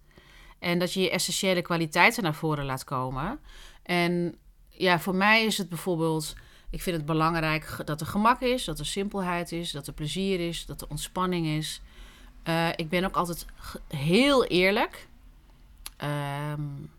En 0.58 0.78
dat 0.78 0.92
je 0.92 1.00
je 1.00 1.10
essentiële 1.10 1.62
kwaliteiten 1.62 2.22
naar 2.22 2.34
voren 2.34 2.64
laat 2.64 2.84
komen. 2.84 3.40
En 3.82 4.38
ja, 4.68 5.00
voor 5.00 5.14
mij 5.14 5.44
is 5.44 5.58
het 5.58 5.68
bijvoorbeeld, 5.68 6.34
ik 6.70 6.82
vind 6.82 6.96
het 6.96 7.06
belangrijk 7.06 7.76
dat 7.84 8.00
er 8.00 8.06
gemak 8.06 8.40
is, 8.40 8.64
dat 8.64 8.78
er 8.78 8.86
simpelheid 8.86 9.52
is, 9.52 9.70
dat 9.70 9.86
er 9.86 9.92
plezier 9.92 10.48
is, 10.48 10.66
dat 10.66 10.80
er 10.80 10.88
ontspanning 10.88 11.46
is. 11.46 11.80
Uh, 12.48 12.68
ik 12.76 12.88
ben 12.88 13.04
ook 13.04 13.16
altijd 13.16 13.46
heel 13.88 14.44
eerlijk. 14.44 15.08
Um, 16.52 16.90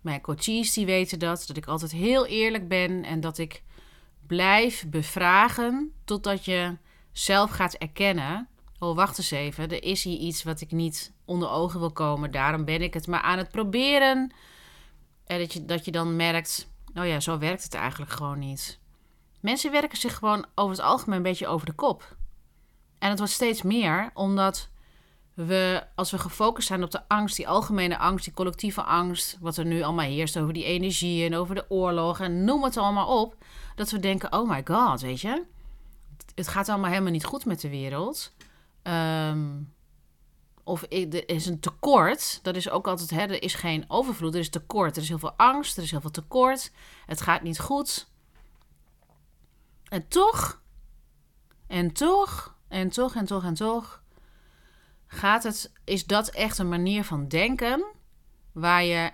mijn 0.00 0.20
coaches 0.20 0.72
die 0.72 0.86
weten 0.86 1.18
dat, 1.18 1.44
dat 1.46 1.56
ik 1.56 1.66
altijd 1.66 1.92
heel 1.92 2.26
eerlijk 2.26 2.68
ben 2.68 3.04
en 3.04 3.20
dat 3.20 3.38
ik 3.38 3.62
blijf 4.26 4.86
bevragen 4.88 5.92
totdat 6.04 6.44
je 6.44 6.76
zelf 7.12 7.50
gaat 7.50 7.74
erkennen. 7.74 8.48
Oh, 8.78 8.96
wacht 8.96 9.18
eens 9.18 9.30
even, 9.30 9.68
er 9.68 9.82
is 9.82 10.04
hier 10.04 10.18
iets 10.18 10.42
wat 10.42 10.60
ik 10.60 10.70
niet 10.70 11.12
onder 11.24 11.50
ogen 11.50 11.80
wil 11.80 11.92
komen. 11.92 12.30
Daarom 12.30 12.64
ben 12.64 12.82
ik 12.82 12.94
het 12.94 13.06
maar 13.06 13.22
aan 13.22 13.38
het 13.38 13.50
proberen. 13.50 14.32
En 15.26 15.38
dat 15.38 15.52
je, 15.52 15.64
dat 15.64 15.84
je 15.84 15.90
dan 15.90 16.16
merkt, 16.16 16.68
oh 16.94 17.06
ja, 17.06 17.20
zo 17.20 17.38
werkt 17.38 17.62
het 17.62 17.74
eigenlijk 17.74 18.10
gewoon 18.10 18.38
niet. 18.38 18.78
Mensen 19.40 19.70
werken 19.70 19.98
zich 19.98 20.14
gewoon 20.14 20.46
over 20.54 20.76
het 20.76 20.84
algemeen 20.84 21.16
een 21.16 21.22
beetje 21.22 21.46
over 21.46 21.66
de 21.66 21.72
kop. 21.72 22.16
En 22.98 23.08
het 23.08 23.18
wordt 23.18 23.32
steeds 23.32 23.62
meer, 23.62 24.10
omdat 24.14 24.68
als 25.94 26.10
we 26.10 26.18
gefocust 26.18 26.68
zijn 26.68 26.82
op 26.82 26.90
de 26.90 27.08
angst, 27.08 27.36
die 27.36 27.48
algemene 27.48 27.98
angst, 27.98 28.24
die 28.24 28.34
collectieve 28.34 28.82
angst, 28.82 29.36
wat 29.40 29.56
er 29.56 29.64
nu 29.64 29.82
allemaal 29.82 30.04
heerst 30.04 30.38
over 30.38 30.52
die 30.52 30.64
energie 30.64 31.26
en 31.26 31.34
over 31.34 31.54
de 31.54 31.70
oorlog 31.70 32.20
en 32.20 32.44
noem 32.44 32.64
het 32.64 32.76
allemaal 32.76 33.20
op, 33.20 33.36
dat 33.74 33.90
we 33.90 33.98
denken: 33.98 34.32
oh 34.32 34.48
my 34.48 34.62
god, 34.64 35.00
weet 35.00 35.20
je, 35.20 35.44
het 36.34 36.48
gaat 36.48 36.68
allemaal 36.68 36.90
helemaal 36.90 37.12
niet 37.12 37.24
goed 37.24 37.44
met 37.44 37.60
de 37.60 37.68
wereld. 37.68 38.32
Um, 38.82 39.72
of 40.64 40.82
er 40.82 41.28
is 41.28 41.46
een 41.46 41.60
tekort. 41.60 42.38
Dat 42.42 42.56
is 42.56 42.70
ook 42.70 42.86
altijd, 42.86 43.10
hè, 43.10 43.20
er 43.20 43.42
is 43.42 43.54
geen 43.54 43.84
overvloed, 43.88 44.34
er 44.34 44.40
is 44.40 44.50
tekort. 44.50 44.96
Er 44.96 45.02
is 45.02 45.08
heel 45.08 45.18
veel 45.18 45.34
angst, 45.36 45.76
er 45.76 45.82
is 45.82 45.90
heel 45.90 46.00
veel 46.00 46.10
tekort. 46.10 46.72
Het 47.06 47.20
gaat 47.20 47.42
niet 47.42 47.60
goed. 47.60 48.08
En 49.88 50.08
toch, 50.08 50.60
en 51.66 51.92
toch, 51.92 52.56
en 52.68 52.88
toch, 52.88 53.14
en 53.14 53.24
toch, 53.24 53.44
en 53.44 53.54
toch 53.54 54.02
gaat 55.08 55.42
het, 55.42 55.72
is 55.84 56.06
dat 56.06 56.28
echt 56.28 56.58
een 56.58 56.68
manier 56.68 57.04
van 57.04 57.28
denken 57.28 57.84
waar 58.52 58.84
je 58.84 59.10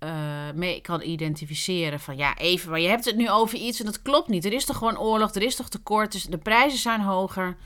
uh, 0.00 0.50
mee 0.54 0.80
kan 0.80 1.02
identificeren 1.02 2.00
van 2.00 2.16
ja, 2.16 2.36
even, 2.36 2.70
maar 2.70 2.80
je 2.80 2.88
hebt 2.88 3.04
het 3.04 3.16
nu 3.16 3.30
over 3.30 3.58
iets 3.58 3.78
en 3.78 3.84
dat 3.84 4.02
klopt 4.02 4.28
niet. 4.28 4.44
Er 4.44 4.52
is 4.52 4.64
toch 4.64 4.76
gewoon 4.76 4.98
oorlog, 4.98 5.34
er 5.34 5.42
is 5.42 5.56
toch 5.56 5.68
tekort, 5.68 6.12
dus 6.12 6.24
de 6.24 6.38
prijzen 6.38 6.78
zijn 6.78 7.00
hoger. 7.00 7.56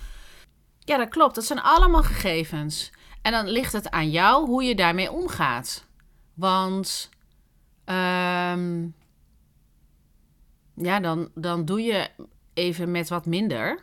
Ja, 0.85 0.97
dat 0.97 1.09
klopt. 1.09 1.35
Dat 1.35 1.45
zijn 1.45 1.61
allemaal 1.61 2.03
gegevens. 2.03 2.91
En 3.23 3.33
dan 3.33 3.49
ligt 3.49 3.73
het 3.73 3.91
aan 3.91 4.11
jou 4.11 4.47
hoe 4.47 4.63
je 4.63 4.75
daarmee 4.75 5.13
omgaat. 5.13 5.87
Want 6.35 7.11
um, 7.85 8.95
ja, 10.75 11.01
dan, 11.01 11.31
dan 11.35 11.65
doe 11.65 11.83
je 11.83 12.11
even 12.55 12.91
met 12.91 13.09
wat 13.09 13.27
minder 13.27 13.83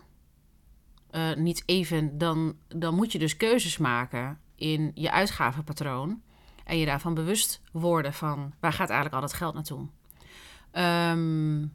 uh, 1.11 1.33
niet 1.35 1.63
even, 1.65 2.17
dan, 2.17 2.55
dan 2.67 2.95
moet 2.95 3.11
je 3.11 3.19
dus 3.19 3.37
keuzes 3.37 3.77
maken 3.77 4.39
in 4.55 4.91
je 4.93 5.11
uitgavenpatroon. 5.11 6.21
En 6.63 6.77
je 6.77 6.85
daarvan 6.85 7.13
bewust 7.13 7.61
worden 7.71 8.13
van 8.13 8.53
waar 8.59 8.73
gaat 8.73 8.89
eigenlijk 8.89 9.15
al 9.15 9.27
dat 9.29 9.37
geld 9.37 9.53
naartoe. 9.53 9.87
Um, 10.73 11.73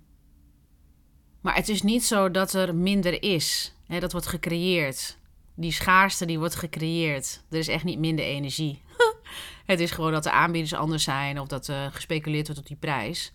maar 1.40 1.54
het 1.54 1.68
is 1.68 1.82
niet 1.82 2.04
zo 2.04 2.30
dat 2.30 2.52
er 2.52 2.74
minder 2.74 3.22
is. 3.22 3.74
Hè, 3.86 4.00
dat 4.00 4.12
wordt 4.12 4.26
gecreëerd. 4.26 5.18
Die 5.54 5.72
schaarste 5.72 6.26
die 6.26 6.38
wordt 6.38 6.54
gecreëerd. 6.54 7.42
Er 7.50 7.58
is 7.58 7.68
echt 7.68 7.84
niet 7.84 7.98
minder 7.98 8.24
energie. 8.24 8.82
het 9.66 9.80
is 9.80 9.90
gewoon 9.90 10.12
dat 10.12 10.22
de 10.22 10.30
aanbieders 10.30 10.74
anders 10.74 11.02
zijn 11.02 11.40
of 11.40 11.46
dat 11.46 11.66
er 11.66 11.90
gespeculeerd 11.92 12.46
wordt 12.46 12.60
op 12.60 12.66
die 12.66 12.76
prijs. 12.76 13.32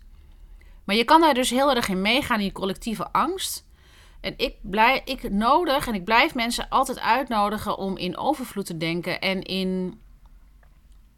Maar 0.84 0.96
je 0.96 1.04
kan 1.04 1.22
daar 1.22 1.34
dus 1.34 1.50
heel 1.50 1.76
erg 1.76 1.88
in 1.88 2.02
meegaan 2.02 2.38
in 2.38 2.44
die 2.44 2.52
collectieve 2.52 3.12
angst. 3.12 3.68
En 4.22 4.34
ik, 4.38 4.56
ik 5.06 5.32
nodig 5.32 5.88
en 5.88 5.94
ik 5.94 6.04
blijf 6.04 6.36
mensen 6.36 6.70
altijd 6.70 7.00
uitnodigen 7.00 7.78
om 7.78 7.98
in 7.98 8.18
overvloed 8.18 8.66
te 8.66 8.78
denken 8.78 9.22
en 9.22 9.42
in 9.42 10.02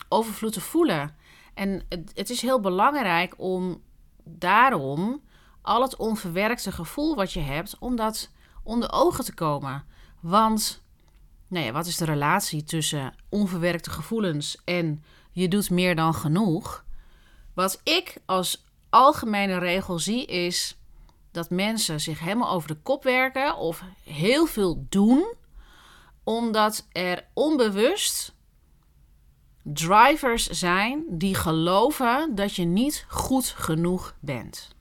overvloed 0.09 0.53
te 0.53 0.61
voelen. 0.61 1.15
En 1.53 1.85
het, 1.89 2.11
het 2.13 2.29
is 2.29 2.41
heel 2.41 2.59
belangrijk 2.59 3.33
om 3.37 3.81
daarom 4.23 5.21
al 5.61 5.81
het 5.81 5.95
onverwerkte 5.95 6.71
gevoel 6.71 7.15
wat 7.15 7.33
je 7.33 7.39
hebt, 7.39 7.75
om 7.79 7.95
dat 7.95 8.31
onder 8.63 8.91
ogen 8.91 9.23
te 9.23 9.33
komen. 9.33 9.83
Want, 10.19 10.83
nou 11.47 11.71
wat 11.71 11.85
is 11.85 11.97
de 11.97 12.05
relatie 12.05 12.63
tussen 12.63 13.15
onverwerkte 13.29 13.89
gevoelens 13.89 14.61
en 14.65 15.03
je 15.31 15.47
doet 15.47 15.69
meer 15.69 15.95
dan 15.95 16.13
genoeg? 16.13 16.85
Wat 17.53 17.81
ik 17.83 18.17
als 18.25 18.65
algemene 18.89 19.57
regel 19.57 19.99
zie 19.99 20.25
is 20.25 20.80
dat 21.31 21.49
mensen 21.49 21.99
zich 21.99 22.19
helemaal 22.19 22.51
over 22.51 22.67
de 22.67 22.77
kop 22.83 23.03
werken 23.03 23.57
of 23.57 23.83
heel 24.03 24.45
veel 24.45 24.85
doen, 24.89 25.33
omdat 26.23 26.87
er 26.91 27.27
onbewust 27.33 28.33
drivers 29.63 30.47
zijn 30.47 31.03
die 31.09 31.35
geloven 31.35 32.35
dat 32.35 32.55
je 32.55 32.63
niet 32.63 33.05
goed 33.09 33.45
genoeg 33.45 34.15
bent. 34.19 34.75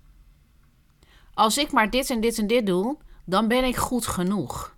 Als 1.35 1.59
ik 1.59 1.73
maar 1.73 1.91
dit 1.91 2.11
en 2.11 2.21
dit 2.21 2.39
en 2.39 2.47
dit 2.47 2.67
doe, 2.67 2.97
dan 3.25 3.49
ben 3.49 3.65
ik 3.65 3.77
goed 3.77 4.07
genoeg. 4.07 4.77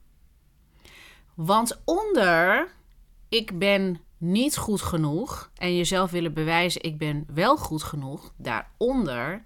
Want 1.35 1.81
onder 1.85 2.73
ik 3.29 3.59
ben 3.59 4.01
niet 4.19 4.57
goed 4.57 4.83
genoeg 4.83 5.51
en 5.55 5.77
jezelf 5.77 6.11
willen 6.11 6.35
bewijzen 6.35 6.83
ik 6.83 6.99
ben 6.99 7.27
wel 7.35 7.57
goed 7.57 7.83
genoeg, 7.83 8.33
daaronder 8.37 9.43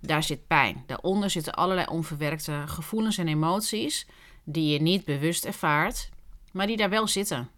daar 0.00 0.22
zit 0.22 0.46
pijn. 0.46 0.84
Daaronder 0.86 1.30
zitten 1.30 1.54
allerlei 1.54 1.86
onverwerkte 1.86 2.62
gevoelens 2.66 3.18
en 3.18 3.28
emoties 3.28 4.06
die 4.44 4.72
je 4.72 4.82
niet 4.82 5.04
bewust 5.04 5.44
ervaart, 5.44 6.08
maar 6.52 6.66
die 6.66 6.76
daar 6.76 6.90
wel 6.90 7.08
zitten. 7.08 7.48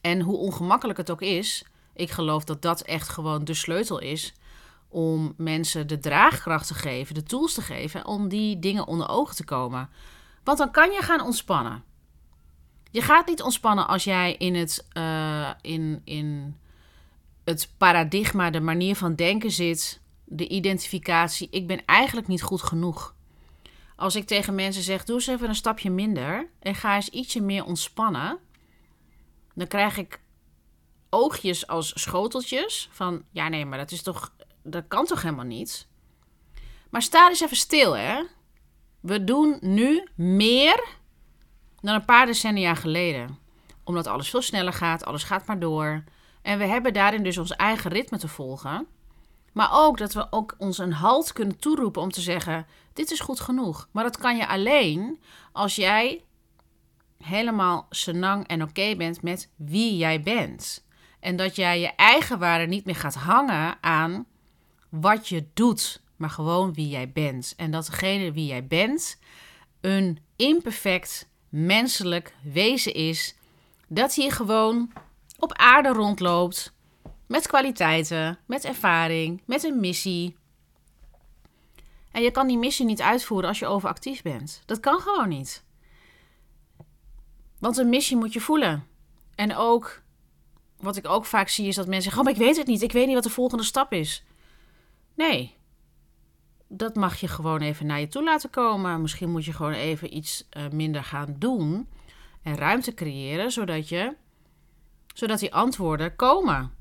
En 0.00 0.20
hoe 0.20 0.36
ongemakkelijk 0.36 0.98
het 0.98 1.10
ook 1.10 1.22
is, 1.22 1.64
ik 1.94 2.10
geloof 2.10 2.44
dat 2.44 2.62
dat 2.62 2.80
echt 2.80 3.08
gewoon 3.08 3.44
de 3.44 3.54
sleutel 3.54 3.98
is 3.98 4.34
om 4.88 5.34
mensen 5.36 5.86
de 5.86 5.98
draagkracht 5.98 6.66
te 6.66 6.74
geven, 6.74 7.14
de 7.14 7.22
tools 7.22 7.54
te 7.54 7.62
geven 7.62 8.06
om 8.06 8.28
die 8.28 8.58
dingen 8.58 8.86
onder 8.86 9.08
ogen 9.08 9.36
te 9.36 9.44
komen. 9.44 9.88
Want 10.44 10.58
dan 10.58 10.70
kan 10.70 10.90
je 10.90 11.02
gaan 11.02 11.20
ontspannen. 11.20 11.82
Je 12.90 13.02
gaat 13.02 13.26
niet 13.26 13.42
ontspannen 13.42 13.88
als 13.88 14.04
jij 14.04 14.34
in 14.34 14.54
het, 14.54 14.86
uh, 14.92 15.50
in, 15.60 16.00
in 16.04 16.56
het 17.44 17.72
paradigma, 17.76 18.50
de 18.50 18.60
manier 18.60 18.96
van 18.96 19.14
denken 19.14 19.50
zit, 19.50 20.00
de 20.28 20.48
identificatie, 20.48 21.48
ik 21.50 21.66
ben 21.66 21.84
eigenlijk 21.84 22.26
niet 22.26 22.42
goed 22.42 22.62
genoeg. 22.62 23.14
Als 23.96 24.16
ik 24.16 24.26
tegen 24.26 24.54
mensen 24.54 24.82
zeg, 24.82 25.04
doe 25.04 25.16
eens 25.16 25.26
even 25.26 25.48
een 25.48 25.54
stapje 25.54 25.90
minder 25.90 26.48
en 26.60 26.74
ga 26.74 26.94
eens 26.94 27.08
ietsje 27.08 27.40
meer 27.40 27.64
ontspannen, 27.64 28.38
dan 29.54 29.66
krijg 29.66 29.96
ik 29.96 30.20
oogjes 31.10 31.66
als 31.66 32.00
schoteltjes 32.00 32.88
van, 32.92 33.24
ja 33.30 33.48
nee, 33.48 33.66
maar 33.66 33.78
dat 33.78 33.90
is 33.90 34.02
toch 34.02 34.32
dat 34.70 34.84
kan 34.88 35.04
toch 35.04 35.22
helemaal 35.22 35.44
niet? 35.44 35.86
Maar 36.90 37.02
sta 37.02 37.28
eens 37.28 37.40
even 37.40 37.56
stil, 37.56 37.96
hè. 37.96 38.22
We 39.00 39.24
doen 39.24 39.58
nu 39.60 40.08
meer 40.14 40.84
dan 41.80 41.94
een 41.94 42.04
paar 42.04 42.26
decennia 42.26 42.74
geleden. 42.74 43.38
Omdat 43.84 44.06
alles 44.06 44.30
veel 44.30 44.42
sneller 44.42 44.72
gaat, 44.72 45.04
alles 45.04 45.22
gaat 45.22 45.46
maar 45.46 45.58
door. 45.58 46.04
En 46.42 46.58
we 46.58 46.64
hebben 46.64 46.92
daarin 46.92 47.22
dus 47.22 47.38
ons 47.38 47.56
eigen 47.56 47.90
ritme 47.90 48.18
te 48.18 48.28
volgen. 48.28 48.86
Maar 49.58 49.70
ook 49.72 49.98
dat 49.98 50.12
we 50.12 50.26
ook 50.30 50.54
ons 50.58 50.78
een 50.78 50.92
halt 50.92 51.32
kunnen 51.32 51.58
toeroepen 51.58 52.02
om 52.02 52.10
te 52.10 52.20
zeggen: 52.20 52.66
dit 52.92 53.10
is 53.10 53.20
goed 53.20 53.40
genoeg. 53.40 53.88
Maar 53.92 54.04
dat 54.04 54.18
kan 54.18 54.36
je 54.36 54.46
alleen 54.46 55.20
als 55.52 55.76
jij 55.76 56.24
helemaal 57.22 57.86
senang 57.90 58.46
en 58.46 58.62
oké 58.62 58.94
bent 58.96 59.22
met 59.22 59.50
wie 59.56 59.96
jij 59.96 60.22
bent. 60.22 60.84
En 61.20 61.36
dat 61.36 61.56
jij 61.56 61.80
je 61.80 61.94
eigen 61.94 62.38
waarde 62.38 62.66
niet 62.66 62.84
meer 62.84 62.96
gaat 62.96 63.14
hangen 63.14 63.76
aan 63.80 64.26
wat 64.88 65.28
je 65.28 65.46
doet, 65.54 66.02
maar 66.16 66.30
gewoon 66.30 66.74
wie 66.74 66.88
jij 66.88 67.12
bent. 67.12 67.54
En 67.56 67.70
dat 67.70 67.86
degene 67.86 68.32
wie 68.32 68.46
jij 68.46 68.66
bent 68.66 69.18
een 69.80 70.18
imperfect 70.36 71.28
menselijk 71.48 72.34
wezen 72.42 72.94
is. 72.94 73.34
Dat 73.88 74.14
hier 74.14 74.32
gewoon 74.32 74.92
op 75.38 75.52
aarde 75.52 75.88
rondloopt. 75.88 76.76
Met 77.28 77.46
kwaliteiten, 77.46 78.38
met 78.46 78.64
ervaring, 78.64 79.42
met 79.44 79.64
een 79.64 79.80
missie. 79.80 80.36
En 82.10 82.22
je 82.22 82.30
kan 82.30 82.46
die 82.46 82.58
missie 82.58 82.86
niet 82.86 83.02
uitvoeren 83.02 83.48
als 83.48 83.58
je 83.58 83.66
overactief 83.66 84.22
bent. 84.22 84.62
Dat 84.66 84.80
kan 84.80 85.00
gewoon 85.00 85.28
niet. 85.28 85.64
Want 87.58 87.76
een 87.76 87.88
missie 87.88 88.16
moet 88.16 88.32
je 88.32 88.40
voelen. 88.40 88.86
En 89.34 89.56
ook, 89.56 90.02
wat 90.80 90.96
ik 90.96 91.08
ook 91.08 91.24
vaak 91.24 91.48
zie, 91.48 91.66
is 91.66 91.74
dat 91.74 91.86
mensen 91.86 92.02
zeggen: 92.02 92.20
Oh, 92.20 92.26
maar 92.26 92.40
ik 92.40 92.46
weet 92.46 92.56
het 92.56 92.66
niet. 92.66 92.82
Ik 92.82 92.92
weet 92.92 93.06
niet 93.06 93.14
wat 93.14 93.24
de 93.24 93.30
volgende 93.30 93.64
stap 93.64 93.92
is. 93.92 94.24
Nee. 95.14 95.56
Dat 96.68 96.94
mag 96.94 97.20
je 97.20 97.28
gewoon 97.28 97.60
even 97.60 97.86
naar 97.86 98.00
je 98.00 98.08
toe 98.08 98.24
laten 98.24 98.50
komen. 98.50 99.00
Misschien 99.00 99.30
moet 99.30 99.44
je 99.44 99.52
gewoon 99.52 99.72
even 99.72 100.16
iets 100.16 100.48
uh, 100.56 100.68
minder 100.68 101.04
gaan 101.04 101.36
doen. 101.38 101.88
En 102.42 102.56
ruimte 102.56 102.94
creëren, 102.94 103.50
zodat, 103.50 103.88
je, 103.88 104.16
zodat 105.14 105.38
die 105.38 105.54
antwoorden 105.54 106.16
komen. 106.16 106.77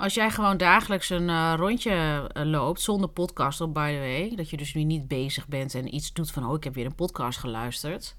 Als 0.00 0.14
jij 0.14 0.30
gewoon 0.30 0.56
dagelijks 0.56 1.10
een 1.10 1.28
uh, 1.28 1.54
rondje 1.56 2.30
uh, 2.36 2.44
loopt 2.44 2.80
zonder 2.80 3.08
podcast 3.08 3.60
op, 3.60 3.74
by 3.74 3.92
the 3.92 3.98
way. 3.98 4.32
Dat 4.36 4.50
je 4.50 4.56
dus 4.56 4.74
nu 4.74 4.84
niet 4.84 5.08
bezig 5.08 5.48
bent 5.48 5.74
en 5.74 5.94
iets 5.94 6.12
doet 6.12 6.30
van, 6.30 6.46
oh, 6.46 6.54
ik 6.54 6.64
heb 6.64 6.74
weer 6.74 6.86
een 6.86 6.94
podcast 6.94 7.38
geluisterd. 7.38 8.16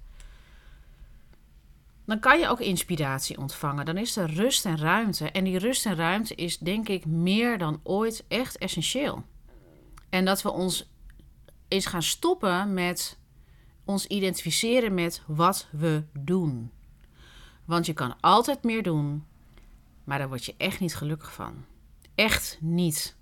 Dan 2.06 2.20
kan 2.20 2.40
je 2.40 2.48
ook 2.48 2.60
inspiratie 2.60 3.38
ontvangen. 3.38 3.86
Dan 3.86 3.98
is 3.98 4.18
er 4.18 4.34
rust 4.34 4.66
en 4.66 4.78
ruimte. 4.78 5.32
En 5.32 5.44
die 5.44 5.58
rust 5.58 5.86
en 5.86 5.96
ruimte 5.96 6.36
is, 6.36 6.58
denk 6.58 6.90
ik, 6.90 7.06
meer 7.06 7.58
dan 7.58 7.80
ooit 7.84 8.26
echt 8.28 8.58
essentieel. 8.58 9.24
En 10.10 10.26
dat 10.26 10.42
we 10.42 10.52
ons 10.52 10.92
eens 11.68 11.86
gaan 11.86 12.04
stoppen 12.04 12.74
met 12.74 13.18
ons 13.86 14.08
identificeren 14.08 14.94
met 14.94 15.22
wat 15.28 15.68
we 15.72 16.04
doen. 16.14 16.72
Want 17.66 17.86
je 17.86 17.94
kan 17.94 18.16
altijd 18.20 18.64
meer 18.64 18.84
doen, 18.84 19.26
maar 20.04 20.18
daar 20.18 20.28
word 20.28 20.46
je 20.46 20.54
echt 20.58 20.80
niet 20.80 20.96
gelukkig 20.96 21.34
van. 21.34 21.70
Echt 22.16 22.58
niet. 22.62 23.16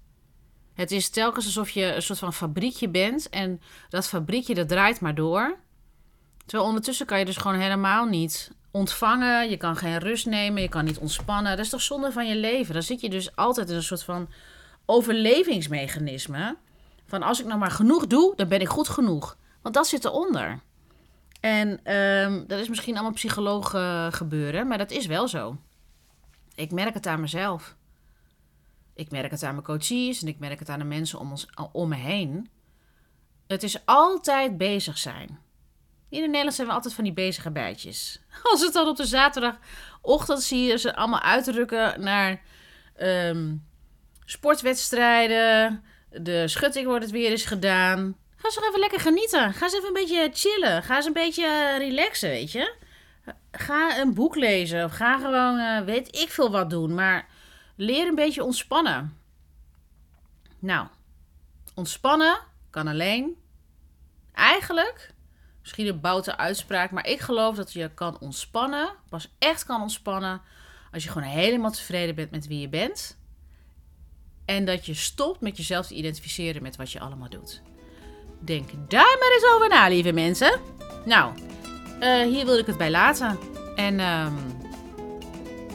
Het 0.73 0.91
is 0.91 1.09
telkens 1.09 1.45
alsof 1.45 1.69
je 1.69 1.95
een 1.95 2.01
soort 2.01 2.19
van 2.19 2.33
fabriekje 2.33 2.89
bent 2.89 3.29
en 3.29 3.61
dat 3.89 4.07
fabriekje 4.07 4.55
dat 4.55 4.67
draait 4.67 5.01
maar 5.01 5.15
door. 5.15 5.57
Terwijl 6.45 6.69
ondertussen 6.69 7.05
kan 7.05 7.19
je 7.19 7.25
dus 7.25 7.37
gewoon 7.37 7.59
helemaal 7.59 8.05
niet 8.05 8.51
ontvangen. 8.71 9.49
Je 9.49 9.57
kan 9.57 9.75
geen 9.75 9.97
rust 9.97 10.25
nemen, 10.25 10.61
je 10.61 10.69
kan 10.69 10.85
niet 10.85 10.97
ontspannen. 10.97 11.55
Dat 11.55 11.65
is 11.65 11.71
toch 11.71 11.81
zonde 11.81 12.11
van 12.11 12.27
je 12.27 12.35
leven? 12.35 12.73
Dan 12.73 12.83
zit 12.83 13.01
je 13.01 13.09
dus 13.09 13.35
altijd 13.35 13.69
in 13.69 13.75
een 13.75 13.83
soort 13.83 14.03
van 14.03 14.29
overlevingsmechanisme. 14.85 16.57
Van 17.05 17.23
als 17.23 17.39
ik 17.39 17.45
nou 17.45 17.59
maar 17.59 17.71
genoeg 17.71 18.07
doe, 18.07 18.33
dan 18.35 18.47
ben 18.47 18.61
ik 18.61 18.67
goed 18.67 18.89
genoeg. 18.89 19.37
Want 19.61 19.75
dat 19.75 19.87
zit 19.87 20.05
eronder. 20.05 20.59
En 21.39 21.93
um, 21.95 22.43
dat 22.47 22.59
is 22.59 22.69
misschien 22.69 22.93
allemaal 22.93 23.13
psychologen 23.13 24.13
gebeuren, 24.13 24.67
maar 24.67 24.77
dat 24.77 24.91
is 24.91 25.05
wel 25.05 25.27
zo. 25.27 25.57
Ik 26.55 26.71
merk 26.71 26.93
het 26.93 27.07
aan 27.07 27.21
mezelf. 27.21 27.75
Ik 28.99 29.11
merk 29.11 29.31
het 29.31 29.43
aan 29.43 29.53
mijn 29.53 29.65
coaches 29.65 30.21
en 30.21 30.27
ik 30.27 30.39
merk 30.39 30.59
het 30.59 30.69
aan 30.69 30.79
de 30.79 30.85
mensen 30.85 31.19
om, 31.19 31.31
ons, 31.31 31.47
om 31.71 31.89
me 31.89 31.95
heen. 31.95 32.49
Het 33.47 33.63
is 33.63 33.85
altijd 33.85 34.57
bezig 34.57 34.97
zijn. 34.97 35.39
In 36.09 36.21
Nederland 36.21 36.53
zijn 36.53 36.67
we 36.67 36.73
altijd 36.73 36.93
van 36.93 37.03
die 37.03 37.13
bezige 37.13 37.51
bijtjes. 37.51 38.21
Als 38.51 38.61
het 38.61 38.73
dan 38.73 38.87
op 38.87 38.97
de 38.97 39.05
zaterdagochtend 39.05 40.41
zie 40.41 40.63
je 40.63 40.77
ze 40.77 40.95
allemaal 40.95 41.21
uitrukken 41.21 42.01
naar 42.01 42.41
um, 43.01 43.67
sportwedstrijden, 44.25 45.83
de 46.09 46.47
schutting 46.47 46.85
wordt 46.85 47.03
het 47.03 47.13
weer 47.13 47.31
eens 47.31 47.45
gedaan. 47.45 48.15
Ga 48.35 48.45
eens 48.45 48.59
even 48.67 48.79
lekker 48.79 48.99
genieten. 48.99 49.53
Ga 49.53 49.63
eens 49.63 49.73
even 49.73 49.87
een 49.87 49.93
beetje 49.93 50.29
chillen. 50.33 50.83
Ga 50.83 50.95
eens 50.95 51.05
een 51.05 51.13
beetje 51.13 51.77
relaxen, 51.77 52.29
weet 52.29 52.51
je. 52.51 52.75
Ga 53.51 53.99
een 53.99 54.13
boek 54.13 54.35
lezen 54.35 54.83
of 54.83 54.91
ga 54.91 55.17
gewoon, 55.17 55.59
uh, 55.59 55.81
weet 55.81 56.15
ik 56.15 56.29
veel 56.29 56.51
wat 56.51 56.69
doen. 56.69 56.93
Maar 56.93 57.28
leer 57.79 58.07
een 58.07 58.15
beetje 58.15 58.43
ontspannen. 58.43 59.17
Nou, 60.59 60.87
ontspannen 61.75 62.39
kan 62.69 62.87
alleen. 62.87 63.37
Eigenlijk, 64.33 65.13
misschien 65.61 65.87
een 65.87 65.99
boute 65.99 66.37
uitspraak, 66.37 66.91
maar 66.91 67.07
ik 67.07 67.19
geloof 67.19 67.55
dat 67.55 67.73
je 67.73 67.93
kan 67.93 68.19
ontspannen, 68.19 68.89
pas 69.09 69.35
echt 69.37 69.65
kan 69.65 69.81
ontspannen, 69.81 70.41
als 70.91 71.03
je 71.03 71.09
gewoon 71.09 71.27
helemaal 71.27 71.71
tevreden 71.71 72.15
bent 72.15 72.31
met 72.31 72.47
wie 72.47 72.59
je 72.59 72.69
bent 72.69 73.17
en 74.45 74.65
dat 74.65 74.85
je 74.85 74.93
stopt 74.93 75.41
met 75.41 75.57
jezelf 75.57 75.87
te 75.87 75.95
identificeren 75.95 76.61
met 76.61 76.75
wat 76.75 76.91
je 76.91 76.99
allemaal 76.99 77.29
doet. 77.29 77.61
Denk 78.39 78.69
daar 78.87 79.17
maar 79.19 79.31
eens 79.33 79.51
over 79.53 79.69
na, 79.69 79.87
lieve 79.87 80.11
mensen. 80.11 80.59
Nou, 81.05 81.33
uh, 81.99 82.21
hier 82.21 82.45
wil 82.45 82.57
ik 82.57 82.65
het 82.65 82.77
bij 82.77 82.91
laten. 82.91 83.37
En 83.75 83.99
um, 83.99 84.57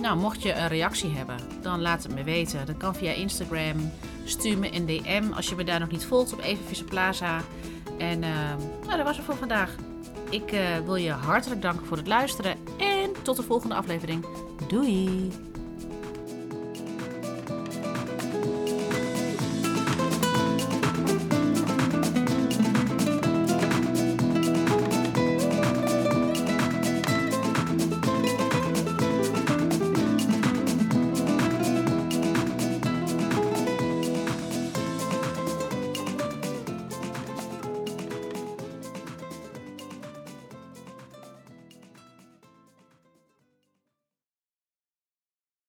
nou, 0.01 0.17
mocht 0.17 0.43
je 0.43 0.53
een 0.53 0.69
reactie 0.69 1.11
hebben, 1.11 1.37
dan 1.65 1.81
laat 1.81 2.03
het 2.03 2.15
me 2.15 2.23
weten. 2.23 2.67
Dat 2.67 2.77
kan 2.77 2.95
via 2.95 3.13
Instagram. 3.13 3.91
Stuur 4.25 4.59
me 4.59 4.75
een 4.75 4.87
DM 4.87 5.33
als 5.33 5.49
je 5.49 5.55
me 5.55 5.65
daar 5.65 5.81
nog 5.81 5.91
niet 5.91 6.05
volgt 6.05 6.33
op 6.33 6.41
Even 6.41 6.65
Vissen 6.65 6.87
Plaza. 6.87 7.41
En 7.99 8.23
ehm, 8.23 8.59
nou, 8.85 8.97
dat 8.97 9.07
was 9.07 9.17
het 9.17 9.25
voor 9.25 9.37
vandaag. 9.37 9.75
Ik 10.31 10.53
eh, 10.53 10.79
wil 10.85 10.97
je 10.97 11.11
hartelijk 11.11 11.63
danken 11.63 11.87
voor 11.87 11.97
het 11.97 12.07
luisteren. 12.07 12.57
En 12.79 13.11
tot 13.23 13.37
de 13.37 13.43
volgende 13.43 13.75
aflevering. 13.75 14.25
Doei! 14.69 15.44